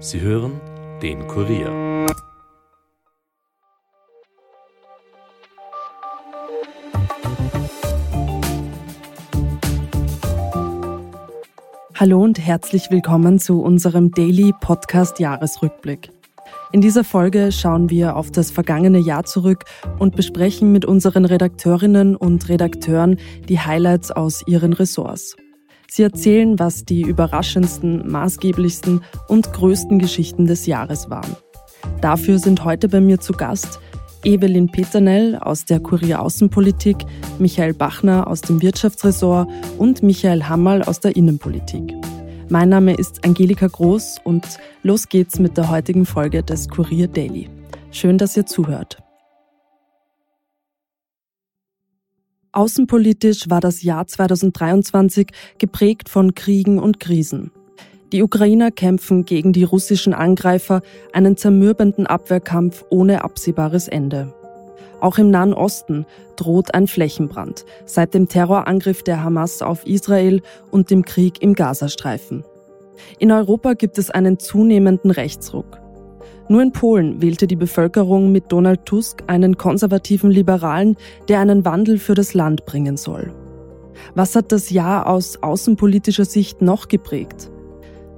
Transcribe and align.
Sie 0.00 0.20
hören 0.20 0.60
den 1.02 1.26
Kurier. 1.26 2.06
Hallo 11.96 12.22
und 12.22 12.38
herzlich 12.38 12.92
willkommen 12.92 13.40
zu 13.40 13.60
unserem 13.60 14.12
Daily 14.12 14.54
Podcast 14.60 15.18
Jahresrückblick. 15.18 16.10
In 16.70 16.80
dieser 16.80 17.02
Folge 17.02 17.50
schauen 17.50 17.90
wir 17.90 18.14
auf 18.14 18.30
das 18.30 18.52
vergangene 18.52 18.98
Jahr 18.98 19.24
zurück 19.24 19.64
und 19.98 20.14
besprechen 20.14 20.70
mit 20.70 20.84
unseren 20.84 21.24
Redakteurinnen 21.24 22.14
und 22.14 22.48
Redakteuren 22.48 23.18
die 23.48 23.58
Highlights 23.58 24.12
aus 24.12 24.44
ihren 24.46 24.74
Ressorts. 24.74 25.34
Sie 25.90 26.02
erzählen, 26.02 26.58
was 26.58 26.84
die 26.84 27.02
überraschendsten, 27.02 28.10
maßgeblichsten 28.10 29.02
und 29.26 29.52
größten 29.52 29.98
Geschichten 29.98 30.46
des 30.46 30.66
Jahres 30.66 31.08
waren. 31.08 31.36
Dafür 32.00 32.38
sind 32.38 32.64
heute 32.64 32.88
bei 32.88 33.00
mir 33.00 33.20
zu 33.20 33.32
Gast 33.32 33.80
Evelyn 34.24 34.70
Peternell 34.70 35.36
aus 35.36 35.64
der 35.64 35.80
Kurier 35.80 36.20
Außenpolitik, 36.20 36.96
Michael 37.38 37.72
Bachner 37.72 38.26
aus 38.26 38.40
dem 38.40 38.60
Wirtschaftsressort 38.60 39.48
und 39.78 40.02
Michael 40.02 40.44
Hammerl 40.44 40.82
aus 40.82 41.00
der 41.00 41.16
Innenpolitik. 41.16 41.94
Mein 42.48 42.68
Name 42.68 42.94
ist 42.94 43.24
Angelika 43.24 43.66
Groß 43.66 44.20
und 44.24 44.44
los 44.82 45.08
geht's 45.08 45.38
mit 45.38 45.56
der 45.56 45.70
heutigen 45.70 46.04
Folge 46.04 46.42
des 46.42 46.68
Kurier 46.68 47.08
Daily. 47.08 47.48
Schön, 47.90 48.18
dass 48.18 48.36
ihr 48.36 48.46
zuhört. 48.46 48.98
Außenpolitisch 52.52 53.50
war 53.50 53.60
das 53.60 53.82
Jahr 53.82 54.06
2023 54.06 55.28
geprägt 55.58 56.08
von 56.08 56.34
Kriegen 56.34 56.78
und 56.78 56.98
Krisen. 56.98 57.50
Die 58.12 58.22
Ukrainer 58.22 58.70
kämpfen 58.70 59.26
gegen 59.26 59.52
die 59.52 59.64
russischen 59.64 60.14
Angreifer 60.14 60.80
einen 61.12 61.36
zermürbenden 61.36 62.06
Abwehrkampf 62.06 62.84
ohne 62.88 63.22
absehbares 63.22 63.86
Ende. 63.86 64.34
Auch 65.00 65.18
im 65.18 65.30
Nahen 65.30 65.52
Osten 65.52 66.06
droht 66.36 66.74
ein 66.74 66.86
Flächenbrand 66.86 67.66
seit 67.84 68.14
dem 68.14 68.28
Terrorangriff 68.28 69.02
der 69.02 69.22
Hamas 69.22 69.60
auf 69.62 69.86
Israel 69.86 70.40
und 70.70 70.90
dem 70.90 71.04
Krieg 71.04 71.42
im 71.42 71.54
Gazastreifen. 71.54 72.44
In 73.18 73.30
Europa 73.30 73.74
gibt 73.74 73.98
es 73.98 74.10
einen 74.10 74.38
zunehmenden 74.38 75.10
Rechtsruck. 75.10 75.78
Nur 76.48 76.62
in 76.62 76.72
Polen 76.72 77.20
wählte 77.20 77.46
die 77.46 77.56
Bevölkerung 77.56 78.32
mit 78.32 78.50
Donald 78.50 78.86
Tusk 78.86 79.22
einen 79.26 79.58
konservativen 79.58 80.30
Liberalen, 80.30 80.96
der 81.28 81.40
einen 81.40 81.64
Wandel 81.64 81.98
für 81.98 82.14
das 82.14 82.32
Land 82.32 82.64
bringen 82.64 82.96
soll. 82.96 83.34
Was 84.14 84.34
hat 84.34 84.52
das 84.52 84.70
Jahr 84.70 85.06
aus 85.06 85.42
außenpolitischer 85.42 86.24
Sicht 86.24 86.62
noch 86.62 86.88
geprägt? 86.88 87.50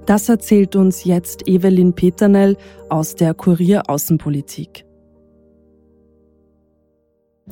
Das 0.06 0.28
erzählt 0.28 0.77
uns 0.77 1.05
jetzt 1.05 1.48
Evelyn 1.48 1.92
Peternell 1.92 2.56
aus 2.89 3.14
der 3.14 3.34
Kurier 3.34 3.83
Außenpolitik. 3.89 4.84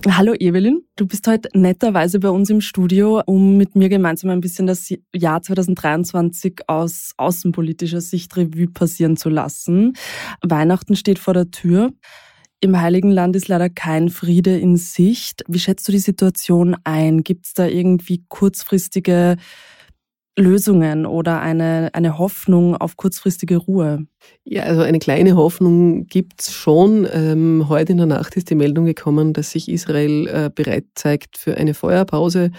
Hallo 0.06 0.32
Evelyn, 0.38 0.82
du 0.96 1.06
bist 1.06 1.26
heute 1.26 1.48
netterweise 1.54 2.20
bei 2.20 2.30
uns 2.30 2.50
im 2.50 2.60
Studio, 2.60 3.20
um 3.26 3.56
mit 3.56 3.74
mir 3.74 3.88
gemeinsam 3.88 4.30
ein 4.30 4.40
bisschen 4.40 4.66
das 4.66 4.92
Jahr 5.14 5.42
2023 5.42 6.60
aus 6.68 7.12
außenpolitischer 7.16 8.00
Sicht 8.00 8.36
Revue 8.36 8.68
passieren 8.68 9.16
zu 9.16 9.28
lassen. 9.28 9.94
Weihnachten 10.42 10.94
steht 10.94 11.18
vor 11.18 11.34
der 11.34 11.50
Tür. 11.50 11.92
Im 12.60 12.80
Heiligen 12.80 13.10
Land 13.10 13.34
ist 13.34 13.48
leider 13.48 13.70
kein 13.70 14.08
Friede 14.08 14.56
in 14.56 14.76
Sicht. 14.76 15.42
Wie 15.48 15.58
schätzt 15.58 15.88
du 15.88 15.92
die 15.92 15.98
Situation 15.98 16.76
ein? 16.84 17.24
Gibt 17.24 17.46
es 17.46 17.54
da 17.54 17.66
irgendwie 17.66 18.24
kurzfristige 18.28 19.36
Lösungen 20.38 21.06
oder 21.06 21.40
eine, 21.40 21.90
eine 21.92 22.18
Hoffnung 22.18 22.76
auf 22.76 22.96
kurzfristige 22.96 23.56
Ruhe? 23.56 24.06
Ja, 24.50 24.62
also 24.62 24.80
eine 24.80 24.98
kleine 24.98 25.36
Hoffnung 25.36 26.06
gibt's 26.06 26.54
schon. 26.54 27.06
Ähm, 27.12 27.66
heute 27.68 27.92
in 27.92 27.98
der 27.98 28.06
Nacht 28.06 28.34
ist 28.34 28.48
die 28.48 28.54
Meldung 28.54 28.86
gekommen, 28.86 29.34
dass 29.34 29.50
sich 29.50 29.68
Israel 29.68 30.26
äh, 30.26 30.50
bereit 30.52 30.86
zeigt 30.94 31.36
für 31.36 31.58
eine 31.58 31.74
Feuerpause. 31.74 32.50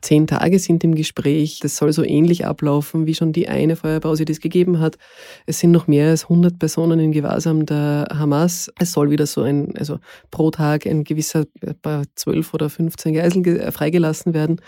Zehn 0.00 0.26
Tage 0.26 0.58
sind 0.58 0.82
im 0.84 0.94
Gespräch. 0.94 1.60
Das 1.60 1.76
soll 1.76 1.92
so 1.92 2.02
ähnlich 2.02 2.46
ablaufen 2.46 3.06
wie 3.06 3.14
schon 3.14 3.34
die 3.34 3.46
eine 3.46 3.76
Feuerpause, 3.76 4.24
die 4.24 4.32
es 4.32 4.40
gegeben 4.40 4.80
hat. 4.80 4.96
Es 5.44 5.58
sind 5.58 5.70
noch 5.70 5.86
mehr 5.86 6.08
als 6.08 6.24
100 6.24 6.58
Personen 6.58 6.98
in 6.98 7.12
Gewahrsam 7.12 7.66
der 7.66 8.06
Hamas. 8.10 8.72
Es 8.78 8.92
soll 8.92 9.10
wieder 9.10 9.26
so 9.26 9.42
ein, 9.42 9.76
also 9.76 9.98
pro 10.30 10.50
Tag 10.50 10.86
ein 10.86 11.04
gewisser, 11.04 11.44
bei 11.82 12.04
12 12.14 12.54
oder 12.54 12.70
15 12.70 13.12
Geiseln 13.12 13.44
äh, 13.44 13.70
freigelassen 13.70 14.32
werden. 14.32 14.62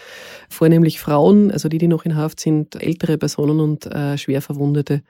Vornehmlich 0.50 1.00
Frauen, 1.00 1.50
also 1.50 1.70
die, 1.70 1.78
die 1.78 1.88
noch 1.88 2.04
in 2.04 2.16
Haft 2.16 2.38
sind, 2.38 2.76
ältere 2.82 3.16
Personen 3.16 3.60
und 3.60 3.86
äh, 3.86 4.18
schwer 4.18 4.42
Verwundete. 4.42 5.00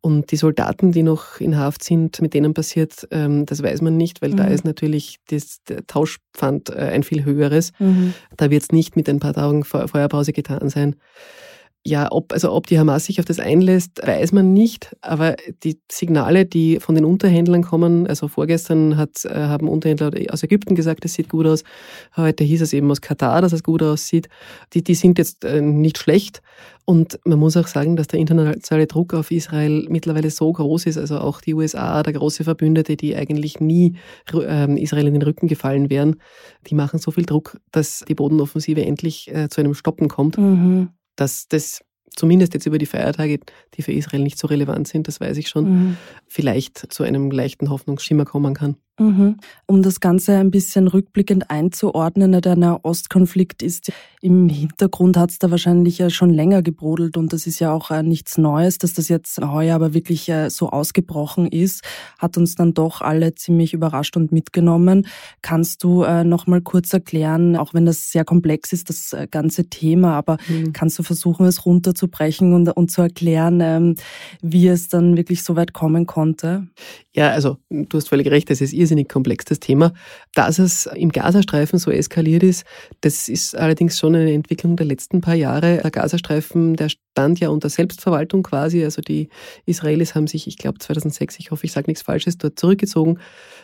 Und 0.00 0.32
die 0.32 0.36
Soldaten 0.36 0.65
Soldaten, 0.66 0.90
die 0.90 1.02
noch 1.02 1.40
in 1.40 1.56
Haft 1.56 1.84
sind, 1.84 2.20
mit 2.20 2.34
denen 2.34 2.52
passiert, 2.52 3.06
ähm, 3.12 3.46
das 3.46 3.62
weiß 3.62 3.82
man 3.82 3.96
nicht, 3.96 4.20
weil 4.20 4.30
mhm. 4.30 4.36
da 4.36 4.44
ist 4.44 4.64
natürlich 4.64 5.18
das 5.28 5.60
Tauschpfand 5.86 6.70
äh, 6.70 6.90
ein 6.92 7.04
viel 7.04 7.24
höheres. 7.24 7.72
Mhm. 7.78 8.14
Da 8.36 8.50
wird 8.50 8.64
es 8.64 8.72
nicht 8.72 8.96
mit 8.96 9.08
ein 9.08 9.20
paar 9.20 9.34
Tagen 9.34 9.64
Feuerpause 9.64 10.32
getan 10.32 10.68
sein. 10.68 10.96
Ja, 11.86 12.10
ob, 12.10 12.32
also 12.32 12.52
ob 12.52 12.66
die 12.66 12.80
Hamas 12.80 13.04
sich 13.04 13.20
auf 13.20 13.26
das 13.26 13.38
einlässt, 13.38 14.04
weiß 14.04 14.32
man 14.32 14.52
nicht. 14.52 14.96
Aber 15.02 15.36
die 15.62 15.78
Signale, 15.88 16.44
die 16.44 16.80
von 16.80 16.96
den 16.96 17.04
Unterhändlern 17.04 17.62
kommen, 17.62 18.08
also 18.08 18.26
vorgestern 18.26 18.96
hat, 18.96 19.24
äh, 19.24 19.28
haben 19.32 19.68
Unterhändler 19.68 20.10
aus 20.32 20.42
Ägypten 20.42 20.74
gesagt, 20.74 21.04
es 21.04 21.14
sieht 21.14 21.28
gut 21.28 21.46
aus. 21.46 21.62
Heute 22.16 22.42
hieß 22.42 22.60
es 22.62 22.72
eben 22.72 22.90
aus 22.90 23.00
Katar, 23.00 23.40
dass 23.40 23.52
es 23.52 23.62
gut 23.62 23.84
aussieht. 23.84 24.28
Die, 24.74 24.82
die 24.82 24.96
sind 24.96 25.16
jetzt 25.16 25.44
äh, 25.44 25.60
nicht 25.60 25.98
schlecht. 25.98 26.42
Und 26.86 27.20
man 27.24 27.38
muss 27.38 27.56
auch 27.56 27.68
sagen, 27.68 27.94
dass 27.94 28.08
der 28.08 28.18
internationale 28.18 28.88
Druck 28.88 29.14
auf 29.14 29.30
Israel 29.30 29.86
mittlerweile 29.88 30.30
so 30.30 30.52
groß 30.52 30.86
ist, 30.86 30.98
also 30.98 31.18
auch 31.18 31.40
die 31.40 31.54
USA, 31.54 32.02
der 32.02 32.14
große 32.14 32.42
Verbündete, 32.42 32.96
die 32.96 33.14
eigentlich 33.14 33.60
nie 33.60 33.94
ähm, 34.34 34.76
Israel 34.76 35.06
in 35.06 35.14
den 35.14 35.22
Rücken 35.22 35.46
gefallen 35.46 35.88
wären, 35.88 36.16
die 36.66 36.74
machen 36.74 36.98
so 36.98 37.12
viel 37.12 37.26
Druck, 37.26 37.60
dass 37.70 38.04
die 38.08 38.14
Bodenoffensive 38.16 38.84
endlich 38.84 39.32
äh, 39.32 39.48
zu 39.48 39.60
einem 39.60 39.74
Stoppen 39.74 40.08
kommt. 40.08 40.36
Mhm 40.36 40.88
dass 41.16 41.48
das 41.48 41.82
zumindest 42.14 42.54
jetzt 42.54 42.66
über 42.66 42.78
die 42.78 42.86
Feiertage, 42.86 43.40
die 43.74 43.82
für 43.82 43.92
Israel 43.92 44.22
nicht 44.22 44.38
so 44.38 44.46
relevant 44.46 44.88
sind, 44.88 45.06
das 45.06 45.20
weiß 45.20 45.36
ich 45.36 45.48
schon, 45.48 45.64
mhm. 45.70 45.96
vielleicht 46.26 46.92
zu 46.92 47.02
einem 47.02 47.30
leichten 47.30 47.70
Hoffnungsschimmer 47.70 48.24
kommen 48.24 48.54
kann. 48.54 48.76
Mhm. 48.98 49.36
Um 49.66 49.82
das 49.82 50.00
Ganze 50.00 50.36
ein 50.38 50.50
bisschen 50.50 50.88
rückblickend 50.88 51.50
einzuordnen, 51.50 52.40
der 52.40 52.56
Nahostkonflikt 52.56 53.62
ist 53.62 53.92
im 54.26 54.48
Hintergrund 54.48 55.16
hat 55.16 55.30
es 55.30 55.38
da 55.38 55.52
wahrscheinlich 55.52 55.98
ja 55.98 56.10
schon 56.10 56.30
länger 56.30 56.60
gebrodelt 56.60 57.16
und 57.16 57.32
das 57.32 57.46
ist 57.46 57.60
ja 57.60 57.72
auch 57.72 57.92
äh, 57.92 58.02
nichts 58.02 58.38
Neues, 58.38 58.78
dass 58.78 58.92
das 58.92 59.08
jetzt 59.08 59.40
heuer 59.40 59.76
aber 59.76 59.94
wirklich 59.94 60.28
äh, 60.28 60.50
so 60.50 60.70
ausgebrochen 60.70 61.46
ist, 61.46 61.84
hat 62.18 62.36
uns 62.36 62.56
dann 62.56 62.74
doch 62.74 63.02
alle 63.02 63.36
ziemlich 63.36 63.72
überrascht 63.72 64.16
und 64.16 64.32
mitgenommen. 64.32 65.06
Kannst 65.42 65.84
du 65.84 66.02
äh, 66.02 66.24
noch 66.24 66.48
mal 66.48 66.60
kurz 66.60 66.92
erklären, 66.92 67.54
auch 67.54 67.72
wenn 67.72 67.86
das 67.86 68.10
sehr 68.10 68.24
komplex 68.24 68.72
ist, 68.72 68.88
das 68.88 69.14
ganze 69.30 69.66
Thema, 69.66 70.14
aber 70.14 70.38
mhm. 70.48 70.72
kannst 70.72 70.98
du 70.98 71.04
versuchen, 71.04 71.46
es 71.46 71.64
runterzubrechen 71.64 72.52
und, 72.52 72.68
und 72.70 72.90
zu 72.90 73.02
erklären, 73.02 73.60
ähm, 73.60 73.94
wie 74.42 74.66
es 74.66 74.88
dann 74.88 75.16
wirklich 75.16 75.44
so 75.44 75.54
weit 75.54 75.72
kommen 75.72 76.06
konnte? 76.06 76.66
Ja, 77.14 77.30
also 77.30 77.58
du 77.70 77.96
hast 77.96 78.08
völlig 78.08 78.28
recht, 78.28 78.50
es 78.50 78.60
ist 78.60 78.72
irrsinnig 78.86 79.08
komplex, 79.08 79.44
das 79.44 79.60
Thema. 79.60 79.92
Dass 80.34 80.58
es 80.58 80.86
im 80.86 81.10
Gazastreifen 81.10 81.78
so 81.78 81.90
eskaliert 81.90 82.42
ist, 82.42 82.64
das 83.00 83.28
ist 83.28 83.56
allerdings 83.56 83.98
schon 83.98 84.14
eine 84.14 84.32
Entwicklung 84.32 84.76
der 84.76 84.86
letzten 84.86 85.20
paar 85.20 85.34
Jahre. 85.34 85.80
Der 85.82 85.90
Gazastreifen, 85.90 86.74
der 86.76 86.88
stand 87.16 87.40
ja 87.40 87.48
unter 87.48 87.70
Selbstverwaltung 87.70 88.42
quasi. 88.42 88.84
Also 88.84 89.00
die 89.00 89.30
Israelis 89.64 90.14
haben 90.14 90.26
sich, 90.26 90.46
ich 90.46 90.58
glaube 90.58 90.78
2006, 90.78 91.38
ich 91.38 91.50
hoffe, 91.50 91.64
ich 91.64 91.72
sage 91.72 91.86
nichts 91.88 92.02
Falsches, 92.02 92.36
dort 92.36 92.60
zurückgezogen. 92.60 93.18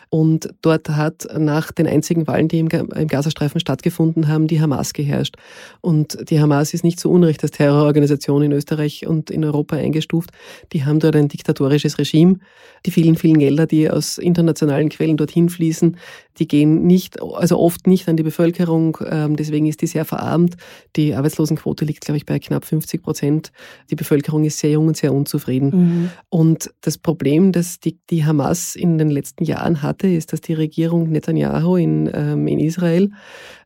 Und 0.09 0.49
dort 0.61 0.89
hat 0.89 1.27
nach 1.37 1.71
den 1.71 1.87
einzigen 1.87 2.27
Wahlen, 2.27 2.47
die 2.47 2.59
im, 2.59 2.69
Gazastreifen 2.69 3.59
stattgefunden 3.59 4.27
haben, 4.27 4.47
die 4.47 4.61
Hamas 4.61 4.93
geherrscht. 4.93 5.37
Und 5.81 6.29
die 6.29 6.39
Hamas 6.39 6.73
ist 6.73 6.83
nicht 6.83 6.99
zu 6.99 7.09
Unrecht 7.09 7.41
als 7.43 7.51
Terrororganisation 7.51 8.43
in 8.43 8.51
Österreich 8.51 9.07
und 9.07 9.31
in 9.31 9.43
Europa 9.43 9.75
eingestuft. 9.75 10.31
Die 10.71 10.85
haben 10.85 10.99
dort 10.99 11.15
ein 11.15 11.29
diktatorisches 11.29 11.97
Regime. 11.97 12.37
Die 12.85 12.91
vielen, 12.91 13.15
vielen 13.15 13.39
Gelder, 13.39 13.65
die 13.65 13.89
aus 13.89 14.17
internationalen 14.19 14.89
Quellen 14.89 15.17
dorthin 15.17 15.49
fließen, 15.49 15.97
die 16.37 16.47
gehen 16.47 16.85
nicht, 16.85 17.21
also 17.21 17.57
oft 17.57 17.87
nicht 17.87 18.07
an 18.07 18.17
die 18.17 18.23
Bevölkerung. 18.23 18.97
Ähm, 19.09 19.35
deswegen 19.35 19.65
ist 19.65 19.81
die 19.81 19.87
sehr 19.87 20.05
verarmt. 20.05 20.57
Die 20.95 21.15
Arbeitslosenquote 21.15 21.85
liegt, 21.85 22.05
glaube 22.05 22.17
ich, 22.17 22.25
bei 22.25 22.39
knapp 22.39 22.65
50 22.65 23.01
Prozent. 23.01 23.42
Die 23.89 23.95
Bevölkerung 23.95 24.43
ist 24.43 24.59
sehr 24.59 24.71
jung 24.71 24.87
und 24.87 24.97
sehr 24.97 25.13
unzufrieden. 25.13 25.69
Mhm. 25.69 26.09
Und 26.29 26.71
das 26.81 26.97
Problem, 26.97 27.51
das 27.51 27.79
die, 27.79 27.97
die 28.09 28.25
Hamas 28.25 28.75
in 28.75 28.97
den 28.97 29.09
letzten 29.09 29.43
Jahren 29.43 29.81
hatte, 29.81 30.07
ist, 30.07 30.33
dass 30.33 30.41
die 30.41 30.53
Regierung 30.53 31.09
Netanyahu 31.09 31.75
in, 31.75 32.09
ähm, 32.13 32.47
in 32.47 32.59
Israel 32.59 33.11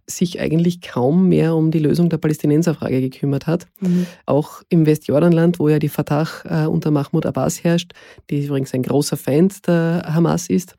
sich 0.09 0.39
eigentlich 0.39 0.81
kaum 0.81 1.27
mehr 1.27 1.55
um 1.55 1.69
die 1.69 1.79
Lösung 1.79 2.09
der 2.09 2.17
Palästinenserfrage 2.17 3.01
gekümmert 3.01 3.45
hat. 3.45 3.67
Mhm. 3.81 4.05
Auch 4.25 4.61
im 4.69 4.85
Westjordanland, 4.85 5.59
wo 5.59 5.67
ja 5.67 5.79
die 5.79 5.89
Fatah 5.89 6.27
äh, 6.45 6.65
unter 6.65 6.91
Mahmoud 6.91 7.25
Abbas 7.25 7.63
herrscht, 7.63 7.91
die 8.29 8.45
übrigens 8.45 8.73
ein 8.73 8.83
großer 8.83 9.17
Feind 9.17 9.67
der 9.67 10.03
Hamas 10.07 10.49
ist, 10.49 10.75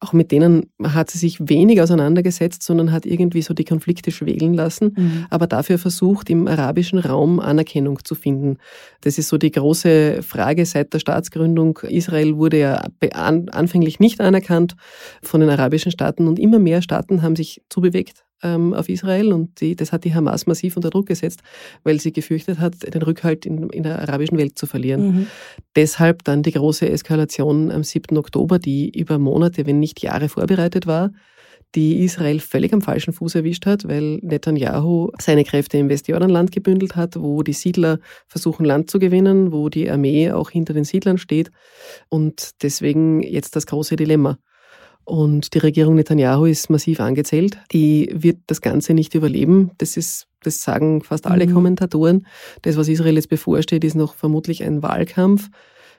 Auch 0.00 0.12
mit 0.12 0.32
denen 0.32 0.70
hat 0.82 1.10
sie 1.10 1.18
sich 1.18 1.38
wenig 1.48 1.80
auseinandergesetzt, 1.80 2.62
sondern 2.62 2.92
hat 2.92 3.06
irgendwie 3.06 3.42
so 3.42 3.54
die 3.54 3.64
Konflikte 3.64 4.10
schwegeln 4.10 4.52
lassen, 4.52 4.94
mhm. 4.96 5.26
aber 5.30 5.46
dafür 5.46 5.78
versucht, 5.78 6.28
im 6.28 6.46
arabischen 6.46 6.98
Raum 6.98 7.40
Anerkennung 7.40 8.04
zu 8.04 8.14
finden. 8.14 8.58
Das 9.00 9.18
ist 9.18 9.28
so 9.28 9.38
die 9.38 9.50
große 9.50 10.22
Frage 10.22 10.66
seit 10.66 10.92
der 10.92 10.98
Staatsgründung. 10.98 11.78
Israel 11.88 12.36
wurde 12.36 12.58
ja 12.58 12.84
anfänglich 13.12 14.00
nicht 14.00 14.20
anerkannt 14.20 14.76
von 15.22 15.40
den 15.40 15.50
arabischen 15.50 15.92
Staaten 15.92 16.28
und 16.28 16.38
immer 16.38 16.58
mehr 16.58 16.82
Staaten 16.82 17.22
haben 17.22 17.36
sich 17.36 17.62
zubewegt 17.70 18.23
ähm, 18.42 18.74
auf 18.74 18.88
Israel 18.88 19.32
und 19.32 19.60
die, 19.60 19.76
das 19.76 19.92
hat 19.92 20.04
die 20.04 20.14
Hamas 20.14 20.46
massiv 20.46 20.76
unter 20.76 20.90
Druck 20.90 21.06
gesetzt, 21.06 21.40
weil 21.82 22.00
sie 22.00 22.12
gefürchtet 22.12 22.58
hat, 22.58 22.74
den 22.94 23.02
Rückhalt 23.02 23.46
in, 23.46 23.70
in 23.70 23.82
der 23.82 24.00
arabischen 24.00 24.38
Welt 24.38 24.58
zu 24.58 24.66
verlieren. 24.66 25.06
Mhm. 25.06 25.26
Deshalb 25.76 26.24
dann 26.24 26.42
die 26.42 26.52
große 26.52 26.88
Eskalation 26.88 27.70
am 27.70 27.82
7. 27.82 28.16
Oktober, 28.16 28.58
die 28.58 28.90
über 28.90 29.18
Monate, 29.18 29.66
wenn 29.66 29.80
nicht 29.80 30.02
Jahre 30.02 30.28
vorbereitet 30.28 30.86
war, 30.86 31.10
die 31.74 32.04
Israel 32.04 32.38
völlig 32.38 32.72
am 32.72 32.82
falschen 32.82 33.12
Fuß 33.12 33.34
erwischt 33.34 33.66
hat, 33.66 33.88
weil 33.88 34.18
Netanyahu 34.22 35.10
seine 35.18 35.44
Kräfte 35.44 35.78
im 35.78 35.88
Westjordanland 35.88 36.52
gebündelt 36.52 36.94
hat, 36.94 37.16
wo 37.16 37.42
die 37.42 37.52
Siedler 37.52 37.98
versuchen, 38.28 38.64
Land 38.64 38.90
zu 38.90 38.98
gewinnen, 38.98 39.52
wo 39.52 39.68
die 39.68 39.90
Armee 39.90 40.30
auch 40.30 40.50
hinter 40.50 40.72
den 40.72 40.84
Siedlern 40.84 41.18
steht. 41.18 41.50
Und 42.08 42.62
deswegen 42.62 43.22
jetzt 43.22 43.56
das 43.56 43.66
große 43.66 43.96
Dilemma. 43.96 44.38
Und 45.04 45.54
die 45.54 45.58
Regierung 45.58 45.96
Netanyahu 45.96 46.46
ist 46.46 46.70
massiv 46.70 47.00
angezählt. 47.00 47.58
Die 47.72 48.10
wird 48.12 48.38
das 48.46 48.60
Ganze 48.60 48.94
nicht 48.94 49.14
überleben. 49.14 49.70
Das 49.78 49.96
ist, 49.96 50.26
das 50.42 50.62
sagen 50.62 51.02
fast 51.02 51.26
alle 51.26 51.46
mhm. 51.46 51.52
Kommentatoren. 51.52 52.26
Das, 52.62 52.76
was 52.76 52.88
Israel 52.88 53.16
jetzt 53.16 53.28
bevorsteht, 53.28 53.84
ist 53.84 53.96
noch 53.96 54.14
vermutlich 54.14 54.62
ein 54.62 54.82
Wahlkampf, 54.82 55.50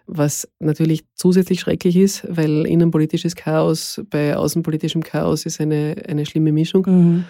was 0.07 0.47
natürlich 0.59 1.05
zusätzlich 1.13 1.59
schrecklich 1.59 1.95
ist, 1.97 2.25
weil 2.29 2.65
innenpolitisches 2.65 3.35
Chaos 3.35 4.01
bei 4.09 4.35
außenpolitischem 4.35 5.03
Chaos 5.03 5.45
ist 5.45 5.61
eine, 5.61 5.95
eine 6.07 6.25
schlimme 6.25 6.51
Mischung. 6.51 6.85
Mhm 6.87 7.25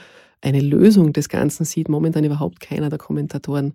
eine 0.45 0.61
Lösung 0.61 1.11
des 1.11 1.27
Ganzen 1.27 1.65
sieht 1.65 1.89
momentan 1.89 2.23
überhaupt 2.23 2.59
keiner 2.59 2.89
der 2.89 2.99
Kommentatoren, 2.99 3.73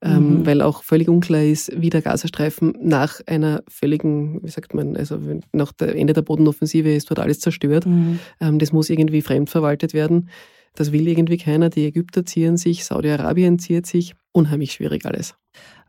ähm, 0.00 0.38
mhm. 0.38 0.46
weil 0.46 0.62
auch 0.62 0.84
völlig 0.84 1.08
unklar 1.08 1.42
ist, 1.42 1.72
wie 1.76 1.90
der 1.90 2.00
Gazastreifen 2.00 2.74
nach 2.80 3.20
einer 3.26 3.64
völligen, 3.68 4.40
wie 4.44 4.50
sagt 4.50 4.72
man, 4.72 4.96
also 4.96 5.18
nach 5.52 5.72
dem 5.72 5.88
Ende 5.88 6.12
der 6.12 6.22
Bodenoffensive 6.22 6.94
ist 6.94 7.10
dort 7.10 7.18
alles 7.18 7.40
zerstört. 7.40 7.86
Mhm. 7.86 8.20
Ähm, 8.40 8.60
das 8.60 8.72
muss 8.72 8.88
irgendwie 8.88 9.20
fremdverwaltet 9.20 9.94
werden. 9.94 10.30
Das 10.74 10.92
will 10.92 11.08
irgendwie 11.08 11.38
keiner. 11.38 11.70
Die 11.70 11.86
Ägypter 11.86 12.24
ziehen 12.24 12.56
sich, 12.56 12.84
Saudi-Arabien 12.84 13.58
zieht 13.58 13.86
sich. 13.86 14.14
Unheimlich 14.30 14.72
schwierig 14.72 15.04
alles. 15.04 15.34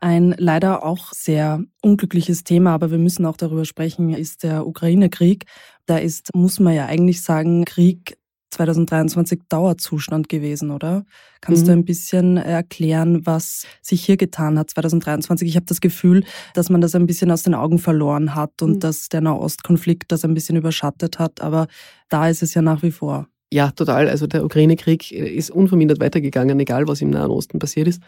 Ein 0.01 0.35
leider 0.37 0.83
auch 0.83 1.13
sehr 1.13 1.63
unglückliches 1.81 2.43
Thema, 2.43 2.73
aber 2.73 2.91
wir 2.91 2.97
müssen 2.97 3.25
auch 3.25 3.37
darüber 3.37 3.63
sprechen, 3.63 4.09
ist 4.13 4.43
der 4.43 4.65
Ukraine-Krieg. 4.67 5.45
Da 5.85 5.97
ist, 5.97 6.35
muss 6.35 6.59
man 6.59 6.73
ja 6.73 6.87
eigentlich 6.87 7.21
sagen, 7.21 7.63
Krieg 7.63 8.17
2023 8.53 9.41
Dauerzustand 9.49 10.29
gewesen, 10.29 10.71
oder? 10.71 11.05
Kannst 11.41 11.63
mhm. 11.63 11.67
du 11.67 11.71
ein 11.73 11.85
bisschen 11.85 12.37
erklären, 12.37 13.25
was 13.25 13.65
sich 13.81 14.05
hier 14.05 14.17
getan 14.17 14.57
hat 14.57 14.69
2023? 14.69 15.47
Ich 15.47 15.55
habe 15.55 15.65
das 15.65 15.81
Gefühl, 15.81 16.23
dass 16.53 16.69
man 16.69 16.81
das 16.81 16.95
ein 16.95 17.05
bisschen 17.05 17.31
aus 17.31 17.43
den 17.43 17.55
Augen 17.55 17.79
verloren 17.79 18.35
hat 18.35 18.61
und 18.61 18.75
mhm. 18.75 18.79
dass 18.79 19.09
der 19.09 19.21
Nahostkonflikt 19.21 20.11
das 20.11 20.23
ein 20.23 20.33
bisschen 20.33 20.55
überschattet 20.55 21.19
hat, 21.19 21.41
aber 21.41 21.67
da 22.09 22.29
ist 22.29 22.43
es 22.43 22.53
ja 22.53 22.61
nach 22.61 22.83
wie 22.83 22.91
vor. 22.91 23.27
Ja, 23.53 23.69
total. 23.69 24.09
Also 24.09 24.25
der 24.25 24.43
Ukraine-Krieg 24.43 25.11
ist 25.11 25.51
unvermindert 25.51 25.99
weitergegangen, 25.99 26.59
egal 26.59 26.87
was 26.87 27.01
im 27.01 27.11
Nahen 27.11 27.29
Osten 27.29 27.59
passiert 27.59 27.87
ist, 27.87 28.01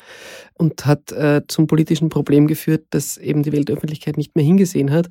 und 0.55 0.87
hat 0.87 1.11
äh, 1.11 1.43
zum 1.47 1.67
politischen 1.67 2.09
Problem 2.09 2.47
geführt, 2.47 2.85
dass 2.89 3.17
eben 3.17 3.43
die 3.43 3.51
Weltöffentlichkeit 3.51 4.17
nicht 4.17 4.35
mehr 4.35 4.43
hingesehen 4.43 4.89
hat 4.89 5.07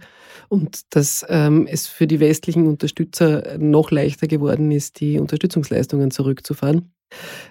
und 0.48 0.80
dass 0.90 1.24
ähm, 1.28 1.68
es 1.70 1.86
für 1.86 2.08
die 2.08 2.18
westlichen 2.18 2.66
Unterstützer 2.66 3.58
noch 3.58 3.92
leichter 3.92 4.26
geworden 4.26 4.72
ist, 4.72 4.98
die 4.98 5.20
Unterstützungsleistungen 5.20 6.10
zurückzufahren. 6.10 6.90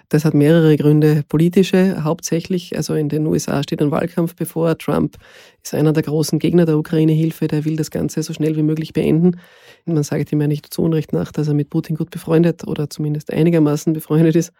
Das 0.08 0.24
hat 0.24 0.34
mehrere 0.34 0.76
Gründe. 0.76 1.24
Politische 1.28 2.04
hauptsächlich. 2.04 2.76
Also 2.76 2.94
in 2.94 3.08
den 3.08 3.26
USA 3.26 3.62
steht 3.62 3.80
ein 3.82 3.90
Wahlkampf 3.90 4.36
bevor. 4.36 4.76
Trump 4.78 5.16
ist 5.62 5.74
einer 5.74 5.92
der 5.92 6.02
großen 6.02 6.38
Gegner 6.38 6.66
der 6.66 6.78
Ukraine-Hilfe. 6.78 7.48
Der 7.48 7.64
will 7.64 7.76
das 7.76 7.90
Ganze 7.90 8.22
so 8.22 8.32
schnell 8.32 8.56
wie 8.56 8.62
möglich 8.62 8.92
beenden. 8.92 9.40
Man 9.86 10.02
sagt 10.02 10.30
ihm 10.32 10.40
ja 10.40 10.46
nicht 10.46 10.72
zu 10.72 10.82
Unrecht 10.82 11.12
nach, 11.12 11.32
dass 11.32 11.48
er 11.48 11.54
mit 11.54 11.70
Putin 11.70 11.96
gut 11.96 12.10
befreundet 12.10 12.66
oder 12.66 12.88
zumindest 12.88 13.32
einigermaßen 13.32 13.92
befreundet 13.92 14.36
ist. 14.36 14.52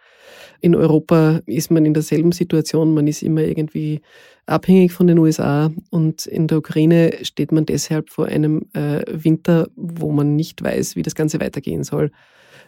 In 0.61 0.75
Europa 0.75 1.39
ist 1.45 1.71
man 1.71 1.85
in 1.85 1.93
derselben 1.93 2.31
Situation. 2.31 2.93
Man 2.93 3.07
ist 3.07 3.23
immer 3.23 3.41
irgendwie 3.41 4.01
abhängig 4.45 4.91
von 4.93 5.07
den 5.07 5.19
USA. 5.19 5.71
Und 5.89 6.25
in 6.25 6.47
der 6.47 6.57
Ukraine 6.57 7.13
steht 7.21 7.51
man 7.51 7.65
deshalb 7.65 8.09
vor 8.09 8.25
einem 8.25 8.65
äh, 8.73 9.03
Winter, 9.07 9.67
wo 9.75 10.11
man 10.11 10.35
nicht 10.35 10.61
weiß, 10.63 10.95
wie 10.95 11.03
das 11.03 11.15
Ganze 11.15 11.39
weitergehen 11.39 11.83
soll. 11.83 12.11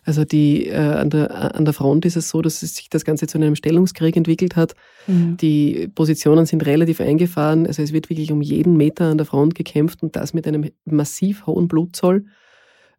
Also 0.04 0.24
die, 0.24 0.68
äh, 0.68 0.76
an, 0.76 1.10
der, 1.10 1.56
an 1.56 1.66
der 1.66 1.74
Front 1.74 2.06
ist 2.06 2.16
es 2.16 2.30
so, 2.30 2.42
dass 2.42 2.62
sich 2.62 2.90
das 2.90 3.04
Ganze 3.04 3.28
zu 3.28 3.38
einem 3.38 3.56
Stellungskrieg 3.56 4.16
entwickelt 4.16 4.56
hat. 4.56 4.74
Mhm. 5.08 5.38
Die 5.38 5.90
Positionen 5.94 6.46
sind 6.46 6.66
relativ 6.66 7.02
eingefahren. 7.02 7.68
Also 7.68 7.82
es 7.82 7.94
wird 7.94 8.10
wirklich 8.10 8.32
um 8.32 8.42
jeden 8.42 8.78
Meter 8.78 9.06
an 9.06 9.18
der 9.18 9.26
Front 9.26 9.56
gekämpft 9.56 10.04
und 10.04 10.16
das 10.16 10.34
mit 10.34 10.48
einem 10.48 10.70
massiv 10.86 11.46
hohen 11.46 11.68
Blutzoll. 11.68 12.26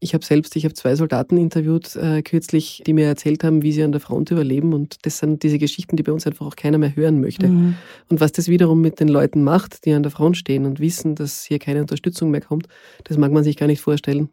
Ich 0.00 0.14
habe 0.14 0.24
selbst, 0.24 0.54
ich 0.54 0.64
habe 0.64 0.74
zwei 0.74 0.94
Soldaten 0.94 1.36
interviewt 1.38 1.96
äh, 1.96 2.22
kürzlich, 2.22 2.82
die 2.86 2.92
mir 2.92 3.06
erzählt 3.06 3.42
haben, 3.42 3.62
wie 3.62 3.72
sie 3.72 3.82
an 3.82 3.90
der 3.90 4.00
Front 4.00 4.30
überleben. 4.30 4.72
Und 4.72 4.98
das 5.02 5.18
sind 5.18 5.42
diese 5.42 5.58
Geschichten, 5.58 5.96
die 5.96 6.04
bei 6.04 6.12
uns 6.12 6.26
einfach 6.26 6.46
auch 6.46 6.54
keiner 6.54 6.78
mehr 6.78 6.94
hören 6.94 7.20
möchte. 7.20 7.48
Mhm. 7.48 7.74
Und 8.08 8.20
was 8.20 8.30
das 8.30 8.46
wiederum 8.46 8.80
mit 8.80 9.00
den 9.00 9.08
Leuten 9.08 9.42
macht, 9.42 9.84
die 9.84 9.92
an 9.92 10.04
der 10.04 10.12
Front 10.12 10.36
stehen 10.36 10.66
und 10.66 10.78
wissen, 10.78 11.16
dass 11.16 11.42
hier 11.42 11.58
keine 11.58 11.80
Unterstützung 11.80 12.30
mehr 12.30 12.42
kommt, 12.42 12.68
das 13.04 13.16
mag 13.16 13.32
man 13.32 13.42
sich 13.42 13.56
gar 13.56 13.66
nicht 13.66 13.80
vorstellen. 13.80 14.28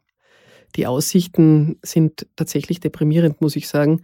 Die 0.76 0.88
Aussichten 0.88 1.78
sind 1.82 2.28
tatsächlich 2.36 2.80
deprimierend, 2.80 3.42
muss 3.42 3.56
ich 3.56 3.68
sagen, 3.68 4.02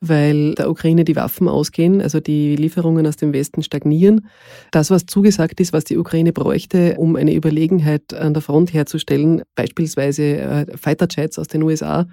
weil 0.00 0.54
der 0.54 0.70
Ukraine 0.70 1.04
die 1.04 1.16
Waffen 1.16 1.48
ausgehen, 1.48 2.00
also 2.00 2.20
die 2.20 2.56
Lieferungen 2.56 3.06
aus 3.06 3.16
dem 3.16 3.32
Westen 3.32 3.62
stagnieren. 3.62 4.28
Das, 4.70 4.90
was 4.90 5.06
zugesagt 5.06 5.60
ist, 5.60 5.72
was 5.72 5.84
die 5.84 5.96
Ukraine 5.96 6.32
bräuchte, 6.32 6.94
um 6.98 7.16
eine 7.16 7.34
Überlegenheit 7.34 8.14
an 8.14 8.32
der 8.32 8.42
Front 8.42 8.72
herzustellen, 8.72 9.42
beispielsweise 9.54 10.22
äh, 10.22 10.76
Fighterjets 10.76 11.38
aus 11.38 11.48
den 11.48 11.62
USA, 11.62 12.06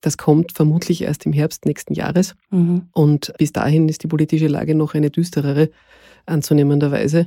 das 0.00 0.16
kommt 0.16 0.52
vermutlich 0.52 1.02
erst 1.02 1.26
im 1.26 1.32
Herbst 1.32 1.66
nächsten 1.66 1.94
Jahres. 1.94 2.34
Mhm. 2.50 2.88
Und 2.92 3.32
bis 3.38 3.52
dahin 3.52 3.88
ist 3.88 4.02
die 4.02 4.08
politische 4.08 4.48
Lage 4.48 4.74
noch 4.74 4.94
eine 4.94 5.10
düsterere 5.10 5.70
anzunehmenderweise. 6.26 7.26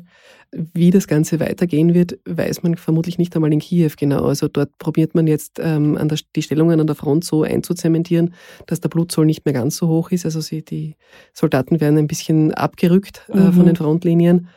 Wie 0.52 0.92
das 0.92 1.08
Ganze 1.08 1.40
weitergehen 1.40 1.96
wird, 1.96 2.20
weiß 2.26 2.62
man 2.62 2.76
vermutlich 2.76 3.18
nicht 3.18 3.36
einmal 3.36 3.52
in 3.52 3.60
Kiew 3.60 3.92
genau. 3.98 4.26
Also 4.26 4.48
dort 4.48 4.78
probiert 4.78 5.16
man 5.16 5.26
jetzt 5.26 5.60
ähm, 5.60 5.98
der, 6.08 6.20
die 6.36 6.42
Stellungen 6.44 6.80
an 6.80 6.86
der 6.86 6.96
Front 6.96 7.26
so 7.26 7.42
einzuzementieren, 7.42 8.36
dass 8.68 8.80
der 8.80 8.90
Blutzoll 8.90 9.26
nicht 9.26 9.46
mehr 9.46 9.54
ganz 9.54 9.78
so 9.78 9.88
hoch 9.88 10.12
ist. 10.12 10.26
Also 10.26 10.42
sie, 10.42 10.64
die 10.64 10.96
Soldaten 11.34 11.82
werden 11.82 11.98
ein 11.98 12.08
bisschen 12.08 12.54
abgerückt 12.54 13.26
äh, 13.30 13.38
mhm. 13.38 13.54
von 13.54 13.66
den 13.66 13.76
Frontlinien. 13.76 14.48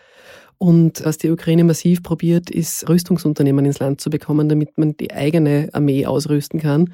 Und 0.58 1.04
was 1.04 1.18
die 1.18 1.30
Ukraine 1.30 1.64
massiv 1.64 2.02
probiert, 2.02 2.50
ist 2.50 2.88
Rüstungsunternehmen 2.88 3.64
ins 3.64 3.78
Land 3.78 4.00
zu 4.00 4.10
bekommen, 4.10 4.48
damit 4.48 4.78
man 4.78 4.96
die 4.96 5.12
eigene 5.12 5.69
Armee 5.72 6.06
ausrüsten 6.06 6.60
kann. 6.60 6.93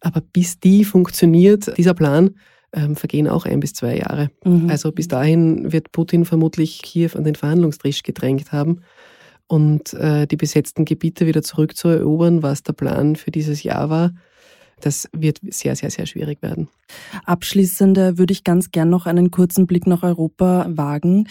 Aber 0.00 0.20
bis 0.20 0.60
die 0.60 0.84
funktioniert, 0.84 1.76
dieser 1.76 1.94
Plan, 1.94 2.34
ähm, 2.74 2.96
vergehen 2.96 3.28
auch 3.28 3.46
ein 3.46 3.60
bis 3.60 3.72
zwei 3.72 3.96
Jahre. 3.96 4.30
Mhm. 4.44 4.68
Also 4.68 4.92
bis 4.92 5.08
dahin 5.08 5.72
wird 5.72 5.92
Putin 5.92 6.24
vermutlich 6.24 6.82
Kiew 6.82 7.10
an 7.14 7.24
den 7.24 7.34
Verhandlungstisch 7.34 8.02
gedrängt 8.02 8.52
haben 8.52 8.80
und 9.46 9.92
äh, 9.94 10.26
die 10.26 10.36
besetzten 10.36 10.84
Gebiete 10.84 11.26
wieder 11.26 11.42
zurückzuerobern, 11.42 12.42
was 12.42 12.62
der 12.62 12.72
Plan 12.72 13.16
für 13.16 13.30
dieses 13.30 13.62
Jahr 13.62 13.90
war. 13.90 14.12
Das 14.80 15.08
wird 15.12 15.40
sehr, 15.48 15.76
sehr, 15.76 15.90
sehr 15.90 16.06
schwierig 16.06 16.42
werden. 16.42 16.68
Abschließend 17.24 17.96
würde 17.96 18.32
ich 18.32 18.44
ganz 18.44 18.70
gern 18.70 18.90
noch 18.90 19.06
einen 19.06 19.30
kurzen 19.30 19.66
Blick 19.66 19.86
nach 19.86 20.02
Europa 20.02 20.66
wagen. 20.68 21.28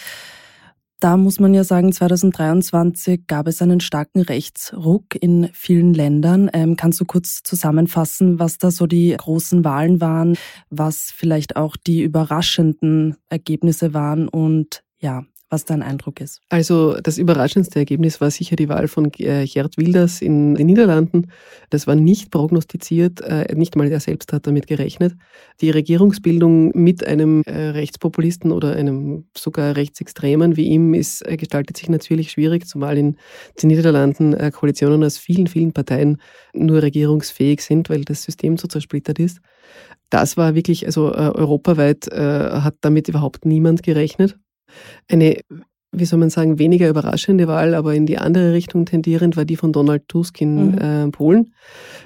Da 1.04 1.18
muss 1.18 1.38
man 1.38 1.54
ja 1.54 1.66
sagen, 1.66 1.92
2023 1.92 3.28
gab 3.28 3.50
es 3.50 3.62
einen 3.62 3.82
starken 3.82 4.22
Rechtsruck 4.22 5.04
in 5.20 5.50
vielen 5.52 5.94
Ländern. 5.94 6.50
Ähm, 6.54 6.78
kannst 6.78 7.02
du 7.02 7.04
kurz 7.04 7.44
zusammenfassen, 7.44 8.40
was 8.40 8.58
da 8.58 8.72
so 8.72 8.88
die 8.88 9.14
großen 9.18 9.66
Wahlen 9.66 10.00
waren, 10.00 10.38
was 10.70 11.12
vielleicht 11.14 11.58
auch 11.58 11.76
die 11.76 12.04
überraschenden 12.04 13.18
Ergebnisse 13.28 13.94
waren 13.94 14.30
und 14.30 14.82
ja, 14.98 15.26
was 15.54 15.66
dein 15.66 15.84
Eindruck 15.84 16.20
ist. 16.20 16.42
Also 16.50 16.96
das 16.96 17.20
überraschendste 17.20 17.78
Ergebnis 17.78 18.20
war 18.20 18.32
sicher 18.32 18.56
die 18.56 18.70
Wahl 18.70 18.88
von 18.88 19.12
äh, 19.20 19.46
Gerd 19.46 19.78
Wilders 19.78 20.20
in 20.20 20.56
den 20.56 20.66
Niederlanden. 20.66 21.28
Das 21.70 21.86
war 21.86 21.94
nicht 21.94 22.32
prognostiziert, 22.32 23.22
äh, 23.22 23.54
nicht 23.56 23.76
mal 23.76 23.88
er 23.92 24.00
selbst 24.00 24.34
hat 24.34 24.48
damit 24.48 24.66
gerechnet. 24.66 25.14
Die 25.62 25.70
Regierungsbildung 25.70 26.72
mit 26.74 27.06
einem 27.06 27.44
äh, 27.46 27.70
Rechtspopulisten 27.70 28.52
oder 28.52 28.76
einem 28.76 29.26
sogar 29.38 29.76
Rechtsextremen 29.76 30.58
wie 30.58 30.66
ihm 30.66 30.96
ist, 30.96 31.24
gestaltet 31.38 31.78
sich 31.78 31.88
natürlich 31.88 32.32
schwierig, 32.32 32.66
zumal 32.68 32.98
in 32.98 33.18
den 33.62 33.68
Niederlanden 33.68 34.36
Koalitionen 34.52 35.04
aus 35.04 35.20
vielen, 35.20 35.46
vielen 35.46 35.72
Parteien 35.72 36.18
nur 36.54 36.82
regierungsfähig 36.82 37.62
sind, 37.62 37.92
weil 37.92 38.04
das 38.06 38.24
System 38.24 38.58
so 38.58 38.68
zersplittert 38.68 39.20
ist. 39.20 39.40
Das 40.10 40.36
war 40.36 40.56
wirklich, 40.56 40.86
also 40.88 41.14
europaweit 41.14 42.08
hat 42.12 42.76
damit 42.82 43.08
überhaupt 43.08 43.46
niemand 43.46 43.84
gerechnet. 43.84 44.38
Eine 45.10 45.38
wie 45.94 46.06
soll 46.06 46.20
man 46.20 46.30
sagen, 46.30 46.60
weniger 46.60 46.90
überraschende 46.90 47.48
Wahl, 47.48 47.76
aber 47.76 47.94
in 47.94 48.06
die 48.06 48.18
andere 48.18 48.54
Richtung 48.54 48.86
tendierend 48.86 49.38
war 49.38 49.46
die 49.46 49.56
von 49.56 49.72
Donald 49.72 50.08
Tusk 50.08 50.42
in 50.42 50.72
mhm. 50.72 50.78
äh, 50.80 51.08
Polen. 51.12 51.54